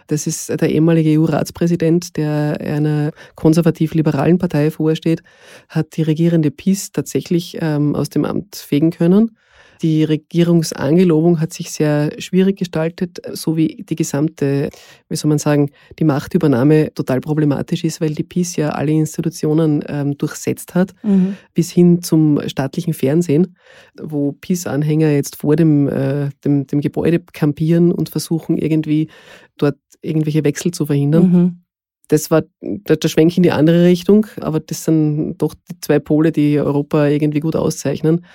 Das 0.07 0.27
ist 0.27 0.49
der 0.49 0.69
ehemalige 0.69 1.19
EU-Ratspräsident, 1.19 2.17
der 2.17 2.59
einer 2.59 3.11
konservativ-liberalen 3.35 4.37
Partei 4.37 4.71
vorsteht, 4.71 5.23
hat 5.69 5.95
die 5.95 6.03
regierende 6.03 6.51
PiS 6.51 6.91
tatsächlich 6.91 7.57
ähm, 7.61 7.95
aus 7.95 8.09
dem 8.09 8.25
Amt 8.25 8.57
fegen 8.57 8.91
können. 8.91 9.37
Die 9.81 10.03
Regierungsangelobung 10.03 11.39
hat 11.39 11.53
sich 11.53 11.71
sehr 11.71 12.11
schwierig 12.19 12.57
gestaltet, 12.57 13.19
so 13.33 13.57
wie 13.57 13.83
die 13.87 13.95
gesamte, 13.95 14.69
wie 15.09 15.15
soll 15.15 15.29
man 15.29 15.39
sagen, 15.39 15.69
die 15.99 16.03
Machtübernahme 16.03 16.93
total 16.93 17.21
problematisch 17.21 17.83
ist, 17.83 18.01
weil 18.01 18.13
die 18.13 18.23
PiS 18.23 18.55
ja 18.55 18.69
alle 18.69 18.91
Institutionen 18.91 19.83
ähm, 19.87 20.17
durchsetzt 20.17 20.75
hat, 20.75 20.93
mhm. 21.03 21.37
bis 21.53 21.71
hin 21.71 22.01
zum 22.01 22.39
staatlichen 22.47 22.93
Fernsehen, 22.93 23.55
wo 24.01 24.31
PiS-Anhänger 24.31 25.11
jetzt 25.11 25.37
vor 25.37 25.55
dem, 25.55 25.87
äh, 25.87 26.29
dem, 26.43 26.67
dem 26.67 26.81
Gebäude 26.81 27.19
kampieren 27.19 27.91
und 27.91 28.09
versuchen 28.09 28.57
irgendwie 28.57 29.09
dort 29.57 29.77
irgendwelche 30.01 30.43
Wechsel 30.43 30.71
zu 30.71 30.85
verhindern. 30.85 31.31
Mhm 31.31 31.66
das 32.07 32.31
war 32.31 32.43
der, 32.61 32.97
Schwenk 33.07 33.35
in 33.35 33.43
die 33.43 33.51
andere 33.51 33.85
Richtung, 33.85 34.27
aber 34.39 34.59
das 34.59 34.85
sind 34.85 35.37
doch 35.37 35.53
die 35.53 35.79
zwei 35.81 35.99
Pole, 35.99 36.31
die 36.31 36.59
Europa 36.59 37.07
irgendwie 37.07 37.41
gut 37.41 37.55
auszeichnen. 37.55 38.25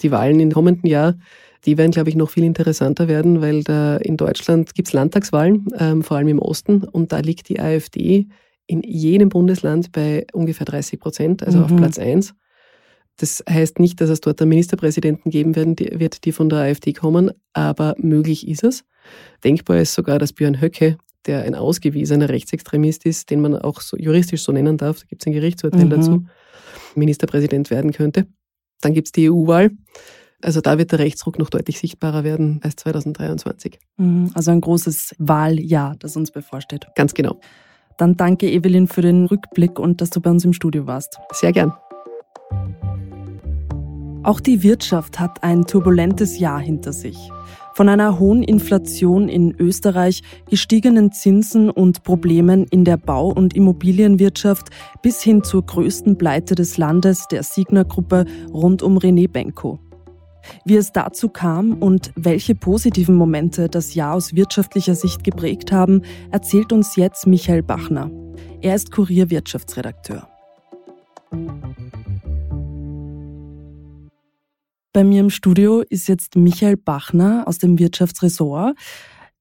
Die 0.00 0.10
Wahlen 0.10 0.40
im 0.40 0.52
kommenden 0.52 0.88
Jahr, 0.88 1.14
die 1.64 1.78
werden, 1.78 1.92
glaube 1.92 2.08
ich, 2.08 2.16
noch 2.16 2.30
viel 2.30 2.44
interessanter 2.44 3.06
werden, 3.06 3.40
weil 3.40 3.62
da 3.62 3.96
in 3.98 4.16
Deutschland 4.16 4.74
gibt 4.74 4.88
es 4.88 4.94
Landtagswahlen, 4.94 5.68
ähm, 5.78 6.02
vor 6.02 6.16
allem 6.16 6.28
im 6.28 6.38
Osten, 6.38 6.84
und 6.84 7.12
da 7.12 7.18
liegt 7.18 7.48
die 7.48 7.60
AfD 7.60 8.26
in 8.66 8.82
jedem 8.82 9.28
Bundesland 9.28 9.92
bei 9.92 10.26
ungefähr 10.32 10.64
30 10.64 11.00
Prozent, 11.00 11.42
also 11.42 11.58
mhm. 11.58 11.64
auf 11.64 11.76
Platz 11.76 11.98
eins. 11.98 12.34
Das 13.16 13.44
heißt 13.48 13.78
nicht, 13.78 14.00
dass 14.00 14.08
es 14.08 14.20
dort 14.20 14.40
einen 14.40 14.48
Ministerpräsidenten 14.48 15.30
geben 15.30 15.54
werden, 15.54 15.76
die, 15.76 16.00
wird, 16.00 16.24
die 16.24 16.32
von 16.32 16.48
der 16.48 16.60
AfD 16.60 16.94
kommen, 16.94 17.30
aber 17.52 17.94
möglich 17.98 18.48
ist 18.48 18.64
es. 18.64 18.84
Denkbar 19.44 19.78
ist 19.78 19.92
sogar, 19.92 20.18
dass 20.18 20.32
Björn 20.32 20.60
Höcke 20.60 20.96
der 21.26 21.42
ein 21.42 21.54
ausgewiesener 21.54 22.28
Rechtsextremist 22.28 23.04
ist, 23.06 23.30
den 23.30 23.40
man 23.40 23.56
auch 23.56 23.80
so 23.80 23.96
juristisch 23.96 24.42
so 24.42 24.52
nennen 24.52 24.76
darf, 24.76 25.00
da 25.00 25.06
gibt 25.06 25.22
es 25.22 25.26
ein 25.26 25.32
Gerichtsurteil 25.32 25.84
mhm. 25.84 25.90
dazu, 25.90 26.24
Ministerpräsident 26.94 27.70
werden 27.70 27.92
könnte. 27.92 28.26
Dann 28.80 28.94
gibt 28.94 29.08
es 29.08 29.12
die 29.12 29.30
EU-Wahl. 29.30 29.70
Also 30.42 30.60
da 30.60 30.78
wird 30.78 30.92
der 30.92 31.00
Rechtsruck 31.00 31.38
noch 31.38 31.50
deutlich 31.50 31.78
sichtbarer 31.78 32.24
werden 32.24 32.60
als 32.62 32.76
2023. 32.76 33.78
Mhm. 33.98 34.30
Also 34.34 34.50
ein 34.50 34.60
großes 34.60 35.14
Wahljahr, 35.18 35.96
das 35.98 36.16
uns 36.16 36.30
bevorsteht. 36.30 36.86
Ganz 36.94 37.12
genau. 37.12 37.40
Dann 37.98 38.16
danke 38.16 38.50
Evelyn 38.50 38.86
für 38.86 39.02
den 39.02 39.26
Rückblick 39.26 39.78
und 39.78 40.00
dass 40.00 40.08
du 40.08 40.20
bei 40.20 40.30
uns 40.30 40.44
im 40.44 40.54
Studio 40.54 40.86
warst. 40.86 41.18
Sehr 41.32 41.52
gern. 41.52 41.74
Auch 44.22 44.40
die 44.40 44.62
Wirtschaft 44.62 45.18
hat 45.18 45.42
ein 45.42 45.66
turbulentes 45.66 46.38
Jahr 46.38 46.60
hinter 46.60 46.92
sich. 46.92 47.16
Von 47.80 47.88
einer 47.88 48.18
hohen 48.18 48.42
Inflation 48.42 49.30
in 49.30 49.54
Österreich, 49.58 50.20
gestiegenen 50.50 51.12
Zinsen 51.12 51.70
und 51.70 52.02
Problemen 52.02 52.66
in 52.66 52.84
der 52.84 52.98
Bau- 52.98 53.32
und 53.32 53.54
Immobilienwirtschaft 53.56 54.68
bis 55.00 55.22
hin 55.22 55.42
zur 55.42 55.64
größten 55.64 56.18
Pleite 56.18 56.54
des 56.54 56.76
Landes, 56.76 57.26
der 57.28 57.42
Signer-Gruppe 57.42 58.26
rund 58.52 58.82
um 58.82 58.98
René 58.98 59.30
Benko. 59.30 59.78
Wie 60.66 60.76
es 60.76 60.92
dazu 60.92 61.30
kam 61.30 61.72
und 61.72 62.12
welche 62.16 62.54
positiven 62.54 63.14
Momente 63.14 63.70
das 63.70 63.94
Jahr 63.94 64.14
aus 64.14 64.34
wirtschaftlicher 64.34 64.94
Sicht 64.94 65.24
geprägt 65.24 65.72
haben, 65.72 66.02
erzählt 66.30 66.74
uns 66.74 66.96
jetzt 66.96 67.26
Michael 67.26 67.62
Bachner. 67.62 68.10
Er 68.60 68.74
ist 68.74 68.92
Kurierwirtschaftsredakteur. 68.92 70.28
Bei 74.92 75.04
mir 75.04 75.20
im 75.20 75.30
Studio 75.30 75.82
ist 75.88 76.08
jetzt 76.08 76.34
Michael 76.34 76.76
Bachner 76.76 77.44
aus 77.46 77.58
dem 77.58 77.78
Wirtschaftsressort. 77.78 78.76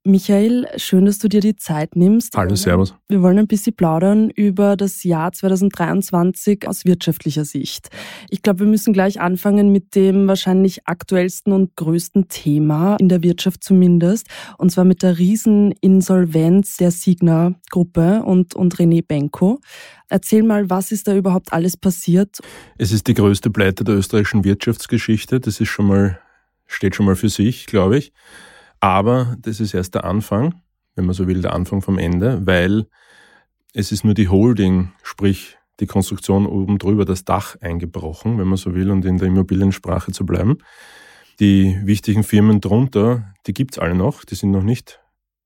Michael, 0.05 0.65
schön, 0.77 1.03
dass 1.03 1.19
du 1.19 1.27
dir 1.27 1.41
die 1.41 1.57
Zeit 1.57 1.97
nimmst. 1.97 2.37
Hallo, 2.37 2.55
Servus. 2.55 2.95
Wir 3.09 3.21
wollen 3.21 3.37
ein 3.37 3.47
bisschen 3.47 3.75
plaudern 3.75 4.29
über 4.29 4.77
das 4.77 5.03
Jahr 5.03 5.33
2023 5.33 6.69
aus 6.69 6.85
wirtschaftlicher 6.85 7.43
Sicht. 7.43 7.89
Ich 8.29 8.41
glaube, 8.41 8.61
wir 8.61 8.67
müssen 8.67 8.93
gleich 8.93 9.19
anfangen 9.19 9.73
mit 9.73 9.95
dem 9.95 10.25
wahrscheinlich 10.25 10.87
aktuellsten 10.87 11.51
und 11.51 11.75
größten 11.75 12.29
Thema 12.29 12.95
in 12.95 13.09
der 13.09 13.23
Wirtschaft 13.23 13.61
zumindest, 13.61 14.27
und 14.57 14.71
zwar 14.71 14.85
mit 14.85 15.03
der 15.03 15.17
Rieseninsolvenz 15.17 16.77
der 16.77 16.91
Signa-Gruppe 16.91 18.23
und, 18.23 18.55
und 18.55 18.75
René 18.77 19.05
Benko. 19.05 19.59
Erzähl 20.07 20.43
mal, 20.43 20.69
was 20.69 20.93
ist 20.93 21.09
da 21.09 21.15
überhaupt 21.15 21.51
alles 21.51 21.75
passiert? 21.75 22.37
Es 22.77 22.93
ist 22.93 23.07
die 23.07 23.15
größte 23.15 23.49
Pleite 23.49 23.83
der 23.83 23.95
österreichischen 23.95 24.45
Wirtschaftsgeschichte. 24.45 25.41
Das 25.41 25.59
ist 25.59 25.67
schon 25.67 25.87
mal, 25.87 26.19
steht 26.67 26.95
schon 26.95 27.05
mal 27.05 27.17
für 27.17 27.29
sich, 27.29 27.65
glaube 27.65 27.97
ich. 27.97 28.13
Aber 28.79 29.35
das 29.39 29.59
ist 29.59 29.73
erst 29.73 29.95
der 29.95 30.05
Anfang, 30.05 30.61
wenn 30.95 31.05
man 31.05 31.13
so 31.13 31.27
will, 31.27 31.41
der 31.41 31.53
Anfang 31.53 31.81
vom 31.81 31.97
Ende, 31.97 32.45
weil 32.45 32.87
es 33.73 33.91
ist 33.91 34.03
nur 34.03 34.13
die 34.13 34.29
Holding, 34.29 34.91
sprich 35.03 35.57
die 35.79 35.85
Konstruktion 35.85 36.45
oben 36.45 36.77
drüber, 36.77 37.05
das 37.05 37.25
Dach 37.25 37.55
eingebrochen, 37.61 38.37
wenn 38.37 38.47
man 38.47 38.57
so 38.57 38.75
will, 38.75 38.91
und 38.91 39.05
in 39.05 39.17
der 39.17 39.27
Immobiliensprache 39.27 40.11
zu 40.11 40.25
bleiben. 40.25 40.57
Die 41.39 41.79
wichtigen 41.83 42.23
Firmen 42.23 42.59
drunter, 42.59 43.33
die 43.47 43.53
gibt's 43.53 43.79
alle 43.79 43.95
noch, 43.95 44.25
die 44.25 44.35
sind 44.35 44.51
noch 44.51 44.63
nicht 44.63 44.99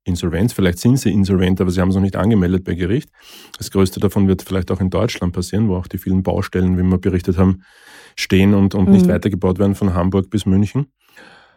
insolvent. 0.06 0.52
Vielleicht 0.52 0.80
sind 0.80 0.98
sie 0.98 1.12
insolvent, 1.12 1.62
aber 1.62 1.72
sie 1.72 1.80
haben 1.80 1.90
es 1.90 1.96
noch 1.96 2.02
nicht 2.02 2.16
angemeldet 2.16 2.64
bei 2.64 2.74
Gericht. 2.74 3.10
Das 3.58 3.72
größte 3.72 4.00
davon 4.00 4.28
wird 4.28 4.42
vielleicht 4.42 4.72
auch 4.72 4.82
in 4.82 4.90
Deutschland 4.90 5.34
passieren, 5.34 5.70
wo 5.70 5.76
auch 5.76 5.88
die 5.88 5.98
vielen 5.98 6.24
Baustellen, 6.24 6.78
wie 6.78 6.84
wir 6.84 6.98
berichtet 6.98 7.38
haben, 7.38 7.64
stehen 8.16 8.54
und, 8.54 8.76
und 8.76 8.88
mhm. 8.88 8.94
nicht 8.94 9.08
weitergebaut 9.08 9.60
werden 9.60 9.76
von 9.76 9.94
Hamburg 9.94 10.30
bis 10.30 10.46
München. 10.46 10.88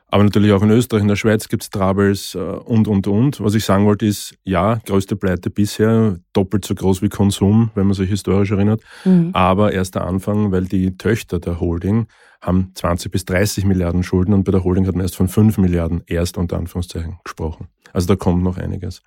Aber 0.09 0.23
natürlich 0.23 0.53
auch 0.53 0.63
in 0.63 0.71
Österreich, 0.71 1.03
in 1.03 1.09
der 1.09 1.17
Schweiz 1.17 1.49
gibt 1.49 1.65
es 1.65 1.71
Troubles 1.71 2.37
äh, 2.37 2.39
und, 2.39 2.87
und, 2.87 3.09
und. 3.09 3.41
Was 3.41 3.55
ich 3.55 3.65
sagen 3.65 3.87
wollte 3.87 4.07
ist, 4.07 4.37
ja, 4.45 4.79
größte 4.87 5.17
Pleite 5.17 5.51
bisher, 5.51 6.19
doppelt 6.33 6.65
so 6.65 6.75
groß 6.75 7.03
wie 7.03 7.09
Konsum, 7.09 7.71
wenn 7.75 7.87
man 7.87 7.95
sich 7.95 8.09
historisch 8.09 8.53
erinnert. 8.53 8.83
Mhm. 9.05 9.31
Aber 9.33 9.73
erst 9.73 9.97
der 9.97 10.07
Anfang, 10.07 10.53
weil 10.53 10.67
die 10.67 10.97
Töchter 10.97 11.41
der 11.41 11.59
Holding 11.59 12.07
haben 12.41 12.71
20 12.75 13.11
bis 13.11 13.25
30 13.25 13.65
Milliarden 13.65 14.05
Schulden 14.05 14.33
und 14.33 14.45
bei 14.45 14.53
der 14.53 14.63
Holding 14.63 14.87
hat 14.87 14.95
man 14.95 15.03
erst 15.03 15.17
von 15.17 15.27
5 15.27 15.59
Milliarden 15.59 16.03
erst 16.07 16.39
unter 16.39 16.57
Anführungszeichen 16.57 17.19
gesprochen. 17.25 17.67
Also 17.93 18.07
da 18.07 18.17
kommt 18.17 18.45
noch 18.45 18.59
einiges. 18.59 19.03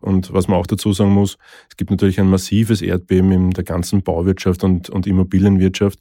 Und 0.00 0.32
was 0.32 0.48
man 0.48 0.58
auch 0.58 0.66
dazu 0.66 0.92
sagen 0.92 1.12
muss, 1.12 1.36
es 1.68 1.76
gibt 1.76 1.90
natürlich 1.90 2.18
ein 2.18 2.30
massives 2.30 2.80
Erdbeben 2.80 3.32
in 3.32 3.50
der 3.50 3.64
ganzen 3.64 4.02
Bauwirtschaft 4.02 4.64
und, 4.64 4.88
und 4.88 5.06
Immobilienwirtschaft, 5.06 5.98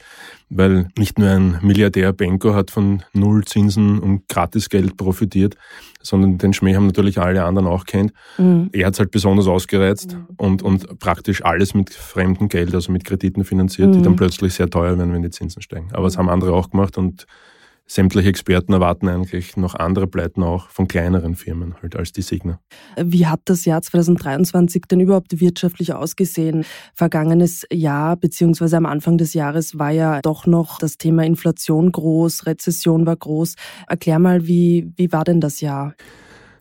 weil 0.49 0.88
nicht 0.97 1.19
nur 1.19 1.29
ein 1.29 1.59
Milliardär 1.61 2.13
Benko 2.13 2.53
hat 2.53 2.71
von 2.71 3.03
Nullzinsen 3.13 3.99
und 3.99 4.27
Gratisgeld 4.29 4.95
profitiert, 4.95 5.55
sondern 6.01 6.38
den 6.38 6.53
Schmäh 6.53 6.75
haben 6.75 6.88
natürlich 6.88 7.19
alle 7.19 7.43
anderen 7.43 7.67
auch 7.67 7.85
kennt. 7.85 8.13
Mhm. 8.38 8.69
Er 8.71 8.88
hat 8.88 8.93
es 8.93 8.99
halt 8.99 9.11
besonders 9.11 9.47
ausgereizt 9.47 10.13
mhm. 10.13 10.27
und, 10.38 10.63
und 10.63 10.99
praktisch 10.99 11.43
alles 11.43 11.73
mit 11.73 11.89
fremdem 11.93 12.47
Geld, 12.47 12.73
also 12.73 12.91
mit 12.91 13.03
Krediten 13.03 13.43
finanziert, 13.43 13.89
mhm. 13.89 13.93
die 13.93 14.01
dann 14.01 14.15
plötzlich 14.15 14.53
sehr 14.53 14.69
teuer 14.69 14.97
werden, 14.97 15.13
wenn 15.13 15.21
die 15.21 15.29
Zinsen 15.29 15.61
steigen. 15.61 15.89
Aber 15.91 16.05
das 16.05 16.17
haben 16.17 16.29
andere 16.29 16.53
auch 16.53 16.69
gemacht 16.69 16.97
und 16.97 17.27
sämtliche 17.89 18.29
Experten 18.29 18.72
erwarten 18.74 19.08
eigentlich 19.10 19.58
noch 19.58 19.74
andere 19.74 20.08
Pleiten 20.08 20.43
auch 20.43 20.69
von 20.69 20.88
kleineren 20.88 21.36
Firmen 21.36 21.75
halt 21.81 21.96
als 21.96 22.12
die 22.12 22.22
Signa. 22.22 22.60
Wie 23.01 23.25
hat 23.25 23.41
das 23.46 23.65
Jahr 23.65 23.81
2023 23.81 24.84
denn 24.89 25.00
überhaupt 25.00 25.41
wirtschaftlich 25.41 25.93
ausgesehen? 25.93 26.65
Vergangenes 26.93 27.65
Jahr 27.74 28.15
beziehungsweise 28.15 28.77
am 28.77 28.86
Anfang 28.86 29.17
des 29.17 29.34
Jahres 29.34 29.79
war 29.79 29.91
ja 29.91 30.22
doch 30.22 30.46
noch 30.46 30.77
das 30.77 30.98
Thema 30.98 31.25
Inflation 31.25 31.91
groß, 31.91 32.46
Rezession 32.46 33.08
war 33.08 33.15
groß. 33.15 33.55
Erklär 33.88 34.19
mal, 34.19 34.46
wie, 34.46 34.91
wie 34.96 35.12
war 35.12 35.24
denn 35.24 35.41
das 35.41 35.60
Jahr? 35.60 35.96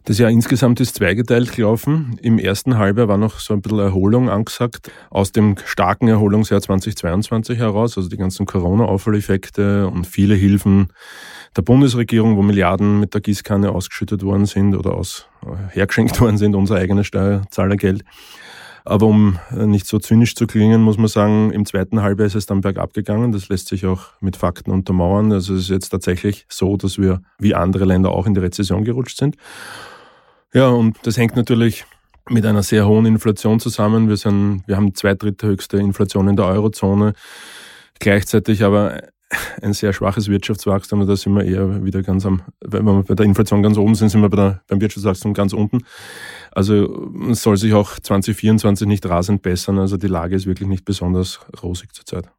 Das 0.09 0.17
Jahr 0.17 0.31
insgesamt 0.31 0.81
ist 0.81 0.95
zweigeteilt 0.95 1.53
gelaufen. 1.53 2.19
Im 2.23 2.38
ersten 2.38 2.79
Halbjahr 2.79 3.09
war 3.09 3.19
noch 3.19 3.41
so 3.41 3.53
ein 3.53 3.61
bisschen 3.61 3.81
Erholung 3.81 4.31
angesagt 4.31 4.91
aus 5.11 5.33
dem 5.33 5.57
starken 5.67 6.09
Erholungsjahr 6.09 6.62
2022 6.62 7.59
heraus, 7.59 7.99
also 7.99 8.09
die 8.09 8.17
ganzen 8.17 8.47
Corona-Auffalleffekte 8.47 9.87
und 9.87 10.07
viele 10.07 10.35
Hilfen 10.35 10.88
der 11.59 11.61
Bundesregierung, 11.61 12.38
wo 12.38 12.43
Milliarden 12.43 12.99
mit 13.00 13.12
der 13.12 13.21
Gießkanne 13.21 13.71
ausgeschüttet 13.71 14.23
worden 14.23 14.47
sind 14.47 14.75
oder 14.75 14.95
aus, 14.95 15.27
äh, 15.45 15.75
hergeschenkt 15.75 16.19
worden 16.23 16.38
sind, 16.38 16.55
unser 16.55 16.77
eigenes 16.77 17.07
Steuerzahlergeld. 17.07 18.03
Aber 18.87 19.05
um 19.05 19.38
äh, 19.50 19.67
nicht 19.67 19.87
so 19.87 19.99
zynisch 19.99 20.35
zu 20.35 20.47
klingen, 20.47 20.81
muss 20.81 20.97
man 20.97 21.09
sagen, 21.09 21.50
im 21.50 21.67
zweiten 21.67 22.00
Halbjahr 22.00 22.29
ist 22.29 22.35
es 22.35 22.47
dann 22.47 22.62
bergab 22.62 22.95
gegangen. 22.95 23.33
Das 23.33 23.50
lässt 23.50 23.69
sich 23.69 23.85
auch 23.85 24.07
mit 24.23 24.37
Fakten 24.37 24.71
untermauern. 24.71 25.31
Also 25.33 25.53
es 25.53 25.65
ist 25.65 25.69
jetzt 25.69 25.91
tatsächlich 25.91 26.47
so, 26.49 26.79
dass 26.79 26.97
wir 26.97 27.21
wie 27.38 27.55
andere 27.55 27.85
Länder 27.85 28.11
auch 28.11 28.25
in 28.25 28.33
die 28.33 28.41
Rezession 28.41 28.85
gerutscht 28.85 29.19
sind. 29.19 29.37
Ja, 30.55 30.69
und 30.69 30.97
das 31.02 31.17
hängt 31.19 31.37
natürlich 31.37 31.85
mit 32.31 32.47
einer 32.47 32.62
sehr 32.62 32.87
hohen 32.87 33.07
Inflation 33.07 33.61
zusammen. 33.61 34.09
Wir, 34.09 34.17
sind, 34.17 34.62
wir 34.67 34.76
haben 34.76 34.95
zwei 34.95 35.14
Drittel 35.14 35.50
höchste 35.50 35.78
Inflation 35.78 36.28
in 36.28 36.37
der 36.37 36.47
Eurozone. 36.47 37.14
Gleichzeitig 37.99 38.62
aber 38.62 39.00
ein 39.61 39.75
sehr 39.75 39.93
schwaches 39.93 40.28
Wirtschaftswachstum. 40.28 41.07
Da 41.07 41.17
sind 41.17 41.35
wir 41.35 41.45
eher 41.45 41.85
wieder 41.85 42.02
ganz 42.02 42.25
am, 42.25 42.43
wenn 42.61 42.85
wir 42.85 43.02
bei 43.02 43.14
der 43.14 43.26
Inflation 43.26 43.62
ganz 43.62 43.76
oben 43.76 43.95
sind, 43.95 44.09
sind 44.09 44.23
wir 44.23 44.31
bei 44.31 44.37
der, 44.37 44.62
beim 44.69 44.81
Wirtschaftswachstum 44.81 45.35
ganz 45.35 45.52
unten. 45.52 45.85
Also 46.50 47.12
es 47.31 47.43
soll 47.43 47.57
sich 47.57 47.75
auch 47.75 47.99
2024 47.99 48.87
nicht 48.87 49.07
rasend 49.07 49.43
bessern. 49.43 49.78
Also 49.78 49.97
die 49.97 50.07
Lage 50.07 50.35
ist 50.35 50.47
wirklich 50.47 50.69
nicht 50.69 50.85
besonders 50.85 51.40
rosig 51.62 51.95
zurzeit. 51.95 52.31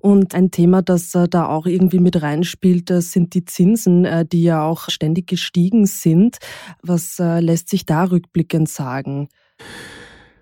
Und 0.00 0.34
ein 0.34 0.50
Thema, 0.50 0.82
das 0.82 1.14
äh, 1.14 1.28
da 1.28 1.46
auch 1.46 1.66
irgendwie 1.66 1.98
mit 1.98 2.22
reinspielt, 2.22 2.90
das 2.90 3.12
sind 3.12 3.34
die 3.34 3.44
Zinsen, 3.44 4.04
äh, 4.04 4.24
die 4.24 4.44
ja 4.44 4.64
auch 4.64 4.90
ständig 4.90 5.26
gestiegen 5.26 5.86
sind. 5.86 6.38
Was 6.82 7.18
äh, 7.18 7.40
lässt 7.40 7.68
sich 7.68 7.84
da 7.84 8.04
rückblickend 8.04 8.68
sagen? 8.68 9.28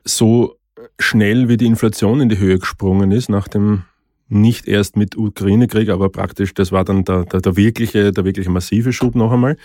So 0.04 0.56
schnell 0.98 1.48
wie 1.48 1.56
die 1.56 1.66
Inflation 1.66 2.20
in 2.20 2.28
die 2.28 2.38
Höhe 2.38 2.58
gesprungen 2.58 3.12
ist 3.12 3.28
nach 3.28 3.48
dem 3.48 3.84
nicht 4.28 4.66
erst 4.66 4.96
mit 4.96 5.16
Ukraine-Krieg, 5.16 5.88
aber 5.88 6.08
praktisch, 6.08 6.52
das 6.52 6.72
war 6.72 6.84
dann 6.84 7.04
der, 7.04 7.24
der, 7.24 7.40
der, 7.40 7.56
wirkliche, 7.56 8.12
der 8.12 8.24
wirkliche 8.24 8.50
massive 8.50 8.92
Schub 8.92 9.14
noch 9.14 9.32
einmal. 9.32 9.56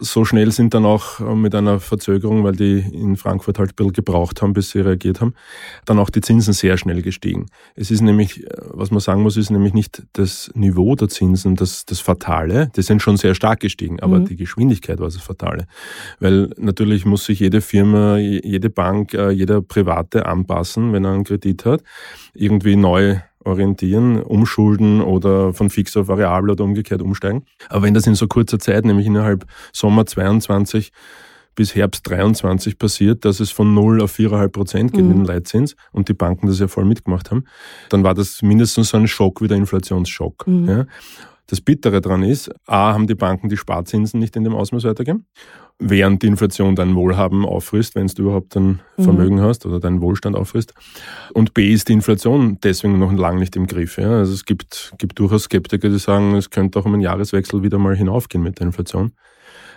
So 0.00 0.24
schnell 0.24 0.50
sind 0.52 0.74
dann 0.74 0.84
auch 0.84 1.20
äh, 1.20 1.34
mit 1.34 1.54
einer 1.54 1.80
Verzögerung, 1.80 2.44
weil 2.44 2.56
die 2.56 2.78
in 2.78 3.16
Frankfurt 3.16 3.58
halt 3.58 3.70
ein 3.70 3.74
bisschen 3.76 3.92
gebraucht 3.92 4.42
haben, 4.42 4.52
bis 4.52 4.70
sie 4.70 4.80
reagiert 4.80 5.20
haben, 5.20 5.34
dann 5.84 5.98
auch 5.98 6.10
die 6.10 6.20
Zinsen 6.20 6.52
sehr 6.52 6.76
schnell 6.76 7.02
gestiegen. 7.02 7.46
Es 7.74 7.90
ist 7.90 8.00
nämlich, 8.00 8.44
äh, 8.44 8.48
was 8.72 8.90
man 8.90 9.00
sagen 9.00 9.22
muss, 9.22 9.36
ist 9.36 9.50
nämlich 9.50 9.74
nicht 9.74 10.02
das 10.14 10.50
Niveau 10.54 10.94
der 10.94 11.08
Zinsen 11.08 11.56
das, 11.56 11.84
das 11.86 12.00
Fatale. 12.00 12.70
Die 12.76 12.82
sind 12.82 13.02
schon 13.02 13.16
sehr 13.16 13.34
stark 13.34 13.60
gestiegen, 13.60 14.00
aber 14.00 14.20
mhm. 14.20 14.26
die 14.26 14.36
Geschwindigkeit 14.36 14.98
war 14.98 15.06
das 15.06 15.16
Fatale. 15.16 15.66
Weil 16.20 16.50
natürlich 16.56 17.04
muss 17.04 17.24
sich 17.24 17.40
jede 17.40 17.60
Firma, 17.60 18.16
jede 18.18 18.70
Bank, 18.70 19.14
äh, 19.14 19.30
jeder 19.30 19.62
Private 19.62 20.26
anpassen, 20.26 20.92
wenn 20.92 21.04
er 21.04 21.12
einen 21.12 21.24
Kredit 21.24 21.64
hat, 21.64 21.82
irgendwie 22.34 22.76
neu 22.76 23.16
orientieren, 23.46 24.22
umschulden 24.22 25.00
oder 25.00 25.52
von 25.52 25.70
fix 25.70 25.96
auf 25.96 26.08
variabel 26.08 26.50
oder 26.50 26.64
umgekehrt 26.64 27.02
umsteigen. 27.02 27.44
Aber 27.68 27.82
wenn 27.82 27.94
das 27.94 28.06
in 28.06 28.14
so 28.14 28.26
kurzer 28.26 28.58
Zeit, 28.58 28.84
nämlich 28.84 29.06
innerhalb 29.06 29.46
Sommer 29.72 30.06
22 30.06 30.92
bis 31.54 31.74
Herbst 31.74 32.08
23 32.08 32.78
passiert, 32.78 33.24
dass 33.24 33.40
es 33.40 33.50
von 33.50 33.74
0 33.74 34.02
auf 34.02 34.16
4,5 34.16 34.48
Prozent 34.48 34.92
geht 34.92 35.02
mhm. 35.02 35.08
mit 35.08 35.16
dem 35.16 35.24
Leitzins 35.24 35.74
und 35.90 36.08
die 36.08 36.14
Banken 36.14 36.46
das 36.46 36.60
ja 36.60 36.68
voll 36.68 36.84
mitgemacht 36.84 37.30
haben, 37.30 37.44
dann 37.88 38.04
war 38.04 38.14
das 38.14 38.42
mindestens 38.42 38.90
so 38.90 38.98
ein 38.98 39.08
Schock 39.08 39.40
wie 39.40 39.48
der 39.48 39.56
Inflationsschock. 39.56 40.46
Mhm. 40.46 40.68
Ja. 40.68 40.86
Das 41.46 41.60
Bittere 41.60 42.00
daran 42.00 42.22
ist, 42.22 42.50
a, 42.66 42.92
haben 42.92 43.06
die 43.06 43.14
Banken 43.14 43.48
die 43.48 43.56
Sparzinsen 43.56 44.18
nicht 44.18 44.34
in 44.36 44.42
dem 44.42 44.54
Ausmaß 44.54 44.84
weitergeben, 44.84 45.26
während 45.78 46.22
die 46.22 46.26
Inflation 46.26 46.74
dein 46.74 46.94
Wohlhaben 46.96 47.44
auffrisst, 47.44 47.94
wenn 47.94 48.08
du 48.08 48.22
überhaupt 48.22 48.56
ein 48.56 48.80
mhm. 48.96 49.02
Vermögen 49.02 49.36
mhm. 49.36 49.42
hast 49.42 49.64
oder 49.64 49.78
deinen 49.78 50.00
Wohlstand 50.00 50.34
auffrisst. 50.34 50.74
Und 51.34 51.54
b, 51.54 51.72
ist 51.72 51.88
die 51.88 51.92
Inflation 51.92 52.58
deswegen 52.62 52.98
noch 52.98 53.12
lange 53.12 53.38
nicht 53.38 53.54
im 53.54 53.66
Griff. 53.66 53.96
Ja? 53.96 54.10
Also 54.18 54.32
es 54.32 54.44
gibt, 54.44 54.92
gibt 54.98 55.18
durchaus 55.18 55.44
Skeptiker, 55.44 55.88
die 55.88 55.98
sagen, 55.98 56.34
es 56.34 56.50
könnte 56.50 56.80
auch 56.80 56.84
um 56.84 56.94
einen 56.94 57.02
Jahreswechsel 57.02 57.62
wieder 57.62 57.78
mal 57.78 57.94
hinaufgehen 57.94 58.42
mit 58.42 58.58
der 58.58 58.66
Inflation. 58.66 59.12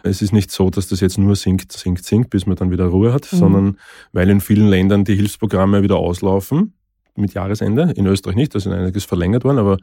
Es 0.02 0.22
ist 0.22 0.32
nicht 0.32 0.50
so, 0.50 0.70
dass 0.70 0.88
das 0.88 1.02
jetzt 1.02 1.18
nur 1.18 1.36
sinkt, 1.36 1.72
sinkt, 1.72 2.06
sinkt, 2.06 2.30
bis 2.30 2.46
man 2.46 2.56
dann 2.56 2.72
wieder 2.72 2.86
Ruhe 2.86 3.14
hat, 3.14 3.32
mhm. 3.32 3.38
sondern 3.38 3.78
weil 4.12 4.30
in 4.30 4.42
vielen 4.42 4.70
Ländern 4.70 5.04
die 5.04 5.16
Hilfsprogramme 5.16 5.84
wieder 5.84 5.98
auslaufen 5.98 6.74
mit 7.16 7.34
Jahresende. 7.34 7.94
In 7.96 8.08
Österreich 8.08 8.36
nicht, 8.36 8.56
da 8.56 8.60
sind 8.60 8.74
einiges 8.74 9.06
verlängert 9.06 9.44
worden, 9.44 9.60
aber 9.60 9.78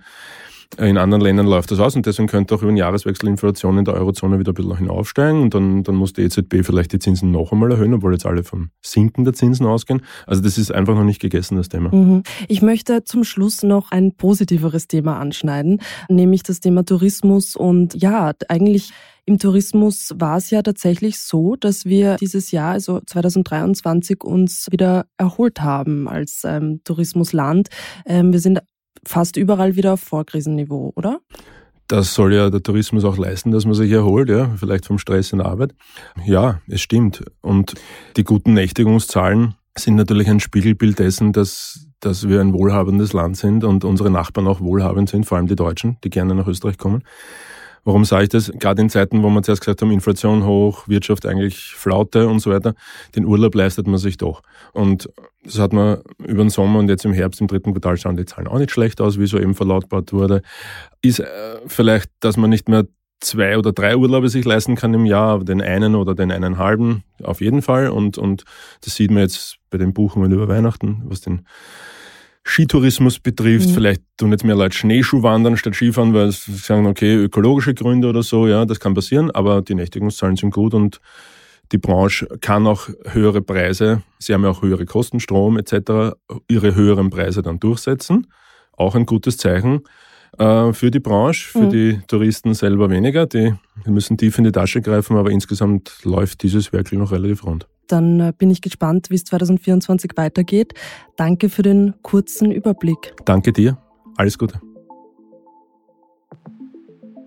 in 0.78 0.99
anderen 0.99 1.23
Ländern 1.23 1.46
läuft 1.46 1.70
das 1.70 1.80
aus 1.80 1.96
und 1.96 2.06
deswegen 2.06 2.28
könnte 2.28 2.54
auch 2.54 2.62
über 2.62 2.70
den 2.70 2.76
Jahreswechsel 2.76 3.28
Inflation 3.28 3.78
in 3.78 3.85
der 3.85 3.94
Eurozone 3.94 4.38
wieder 4.38 4.52
ein 4.52 4.54
bisschen 4.54 4.76
hinaufsteigen 4.76 5.42
und 5.42 5.54
dann, 5.54 5.82
dann 5.85 5.94
muss 5.94 6.12
die 6.12 6.23
EZB 6.23 6.62
vielleicht 6.64 6.92
die 6.92 6.99
Zinsen 6.99 7.30
noch 7.30 7.52
einmal 7.52 7.70
erhöhen, 7.70 7.94
obwohl 7.94 8.12
jetzt 8.12 8.26
alle 8.26 8.44
von 8.44 8.70
Sinken 8.82 9.25
der 9.25 9.32
Zinsen 9.32 9.66
ausgehen. 9.66 10.02
Also 10.26 10.42
das 10.42 10.58
ist 10.58 10.73
einfach 10.73 10.94
noch 10.94 11.04
nicht 11.04 11.20
gegessen, 11.20 11.56
das 11.56 11.68
Thema. 11.68 11.94
Mhm. 11.94 12.23
Ich 12.49 12.62
möchte 12.62 13.04
zum 13.04 13.25
Schluss 13.25 13.62
noch 13.62 13.90
ein 13.90 14.16
positiveres 14.16 14.88
Thema 14.88 15.18
anschneiden, 15.18 15.80
nämlich 16.08 16.42
das 16.42 16.61
Thema 16.61 16.85
Tourismus 16.85 17.56
und 17.56 17.94
ja, 17.94 18.32
eigentlich 18.49 18.92
im 19.28 19.38
Tourismus 19.38 20.14
war 20.14 20.37
es 20.37 20.50
ja 20.50 20.62
tatsächlich 20.62 21.18
so, 21.18 21.56
dass 21.56 21.85
wir 21.85 22.14
dieses 22.16 22.52
Jahr, 22.52 22.73
also 22.73 23.00
2023, 23.04 24.23
uns 24.23 24.68
wieder 24.70 25.06
erholt 25.18 25.61
haben 25.61 26.06
als 26.06 26.42
ähm, 26.44 26.80
Tourismusland. 26.85 27.68
Ähm, 28.06 28.32
wir 28.32 28.38
sind 28.38 28.61
fast 29.09 29.37
überall 29.37 29.77
wieder 29.77 29.95
auf 29.95 30.01
Vorkrisenniveau, 30.01 30.93
oder? 30.97 31.21
Das 31.89 32.15
soll 32.15 32.35
ja 32.35 32.51
der 32.51 32.63
Tourismus 32.63 33.05
auch 33.05 33.17
leisten, 33.17 33.53
dass 33.53 33.65
man 33.65 33.75
sich 33.75 33.93
erholt, 33.93 34.29
ja, 34.29 34.51
vielleicht 34.57 34.87
vom 34.87 34.99
Stress 34.99 35.33
in 35.33 35.39
der 35.39 35.47
Arbeit. 35.47 35.75
Ja, 36.25 36.61
es 36.69 36.81
stimmt. 36.81 37.25
Und 37.43 37.75
die 38.17 38.25
guten 38.25 38.55
Nächtigungszahlen 38.55 39.55
sind 39.79 39.95
natürlich 39.95 40.29
ein 40.29 40.41
Spiegelbild 40.41 40.99
dessen, 40.99 41.33
dass, 41.33 41.87
dass 42.01 42.29
wir 42.29 42.41
ein 42.41 42.53
wohlhabendes 42.53 43.13
Land 43.13 43.37
sind 43.37 43.63
und 43.63 43.85
unsere 43.85 44.11
Nachbarn 44.11 44.49
auch 44.49 44.61
wohlhabend 44.61 45.09
sind, 45.09 45.27
vor 45.27 45.39
allem 45.39 45.47
die 45.47 45.55
Deutschen, 45.55 45.99
die 46.03 46.11
gerne 46.11 46.35
nach 46.35 46.49
Österreich 46.49 46.77
kommen. 46.77 47.03
Warum 47.87 48.05
sage 48.05 48.25
ich 48.25 48.28
das? 48.31 48.50
Gerade 48.59 48.83
in 48.83 48.90
Zeiten, 48.90 49.23
wo 49.23 49.31
wir 49.31 49.43
zuerst 49.45 49.61
gesagt 49.61 49.81
haben, 49.81 49.93
Inflation 49.93 50.45
hoch, 50.45 50.88
Wirtschaft 50.88 51.25
eigentlich 51.25 51.73
Flaute 51.76 52.26
und 52.26 52.40
so 52.40 52.50
weiter, 52.50 52.75
den 53.14 53.25
Urlaub 53.25 53.55
leistet 53.55 53.87
man 53.87 53.99
sich 53.99 54.16
doch. 54.16 54.42
Und 54.72 55.09
das 55.44 55.61
hat 55.61 55.72
man 55.72 55.99
über 56.18 56.42
den 56.42 56.51
Sommer 56.51 56.81
und 56.81 56.88
jetzt 56.88 57.05
im 57.05 57.12
Herbst, 57.12 57.40
im 57.40 57.46
dritten 57.46 57.70
Quartal 57.70 57.96
schauen 57.96 58.16
die 58.16 58.25
Zahlen 58.25 58.49
auch 58.49 58.59
nicht 58.59 58.72
schlecht 58.72 59.01
aus, 59.01 59.20
wie 59.20 59.27
so 59.29 59.38
eben 59.38 59.55
verlautbart 59.55 60.12
wurde. 60.12 60.42
Ist 61.01 61.20
äh, 61.20 61.27
vielleicht, 61.68 62.11
dass 62.18 62.37
man 62.37 62.51
nicht 62.51 62.68
mehr 62.68 62.87
zwei 63.20 63.57
oder 63.57 63.72
drei 63.72 63.96
Urlaube 63.96 64.31
sich 64.31 64.44
leisten 64.44 64.75
kann 64.75 64.92
im 64.92 65.07
Jahr, 65.07 65.35
aber 65.35 65.44
den 65.44 65.62
einen 65.62 65.94
oder 65.94 66.16
den 66.16 66.33
einen 66.33 66.59
halben 66.59 67.05
auf 67.22 67.40
jeden 67.40 67.62
Fall. 67.62 67.90
Und, 67.90 68.18
und 68.18 68.42
das 68.81 68.96
sieht 68.96 69.12
man 69.12 69.22
jetzt 69.22 69.59
bei 69.70 69.79
den 69.79 69.94
Buchungen 69.94 70.33
über 70.33 70.49
Weihnachten, 70.49 71.03
was 71.05 71.20
den 71.20 71.46
Skitourismus 72.46 73.18
betrifft. 73.18 73.68
Mhm. 73.68 73.74
Vielleicht 73.74 74.02
tun 74.16 74.30
jetzt 74.30 74.44
mehr 74.44 74.54
Leute 74.54 74.76
Schneeschuh 74.76 75.22
wandern 75.22 75.56
statt 75.56 75.74
Skifahren, 75.74 76.14
weil 76.14 76.30
sie 76.30 76.54
sagen, 76.54 76.87
okay, 76.87 77.14
ökologische 77.14 77.74
Gründe 77.74 78.09
oder 78.09 78.22
so, 78.22 78.46
ja, 78.46 78.64
das 78.64 78.78
kann 78.78 78.94
passieren, 78.94 79.30
aber 79.32 79.62
die 79.62 79.74
Nächtigungszahlen 79.74 80.37
sind 80.37 80.54
gut 80.54 80.72
und 80.72 81.00
die 81.72 81.78
Branche 81.78 82.28
kann 82.40 82.68
auch 82.68 82.88
höhere 83.06 83.42
Preise, 83.42 84.02
sie 84.20 84.32
haben 84.32 84.44
ja 84.44 84.50
auch 84.50 84.62
höhere 84.62 84.87
Kosten, 84.87 85.18
Strom 85.18 85.59
etc., 85.59 86.14
ihre 86.48 86.76
höheren 86.76 87.11
Preise 87.11 87.42
dann 87.42 87.59
durchsetzen. 87.59 88.28
Auch 88.76 88.94
ein 88.94 89.06
gutes 89.06 89.38
Zeichen 89.38 89.80
äh, 90.38 90.72
für 90.72 90.92
die 90.92 91.00
Branche, 91.00 91.48
für 91.48 91.64
mhm. 91.64 91.70
die 91.70 92.00
Touristen 92.06 92.54
selber 92.54 92.90
weniger. 92.90 93.26
Die, 93.26 93.54
die 93.85 93.90
müssen 93.90 94.16
tief 94.16 94.38
in 94.38 94.44
die 94.44 94.52
Tasche 94.52 94.80
greifen, 94.80 95.16
aber 95.16 95.32
insgesamt 95.32 96.04
läuft 96.04 96.44
dieses 96.44 96.72
Werk 96.72 96.92
noch 96.92 97.11
relativ 97.11 97.44
rund. 97.44 97.66
Dann 97.88 98.20
äh, 98.20 98.33
bin 98.37 98.51
ich 98.51 98.61
gespannt, 98.61 99.11
wie 99.11 99.14
es 99.14 99.25
2024 99.25 100.12
weitergeht. 100.16 100.75
Danke 101.16 101.49
für 101.49 101.62
den 101.62 101.94
kurzen 102.03 102.51
Überblick. 102.51 103.14
Danke 103.25 103.53
dir. 103.53 103.79
Alles 104.16 104.38
Gute. 104.38 104.61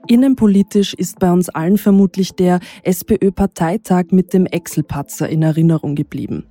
Innenpolitisch 0.08 0.96
ist 0.96 1.20
bei 1.20 1.32
uns 1.32 1.50
allen 1.50 1.78
vermutlich 1.78 2.32
der 2.32 2.60
SPÖ-Parteitag 2.84 4.06
mit 4.10 4.34
dem 4.34 4.48
Excel-Patzer 4.48 5.30
in 5.30 5.44
Erinnerung 5.44 5.94
geblieben. 5.94 6.46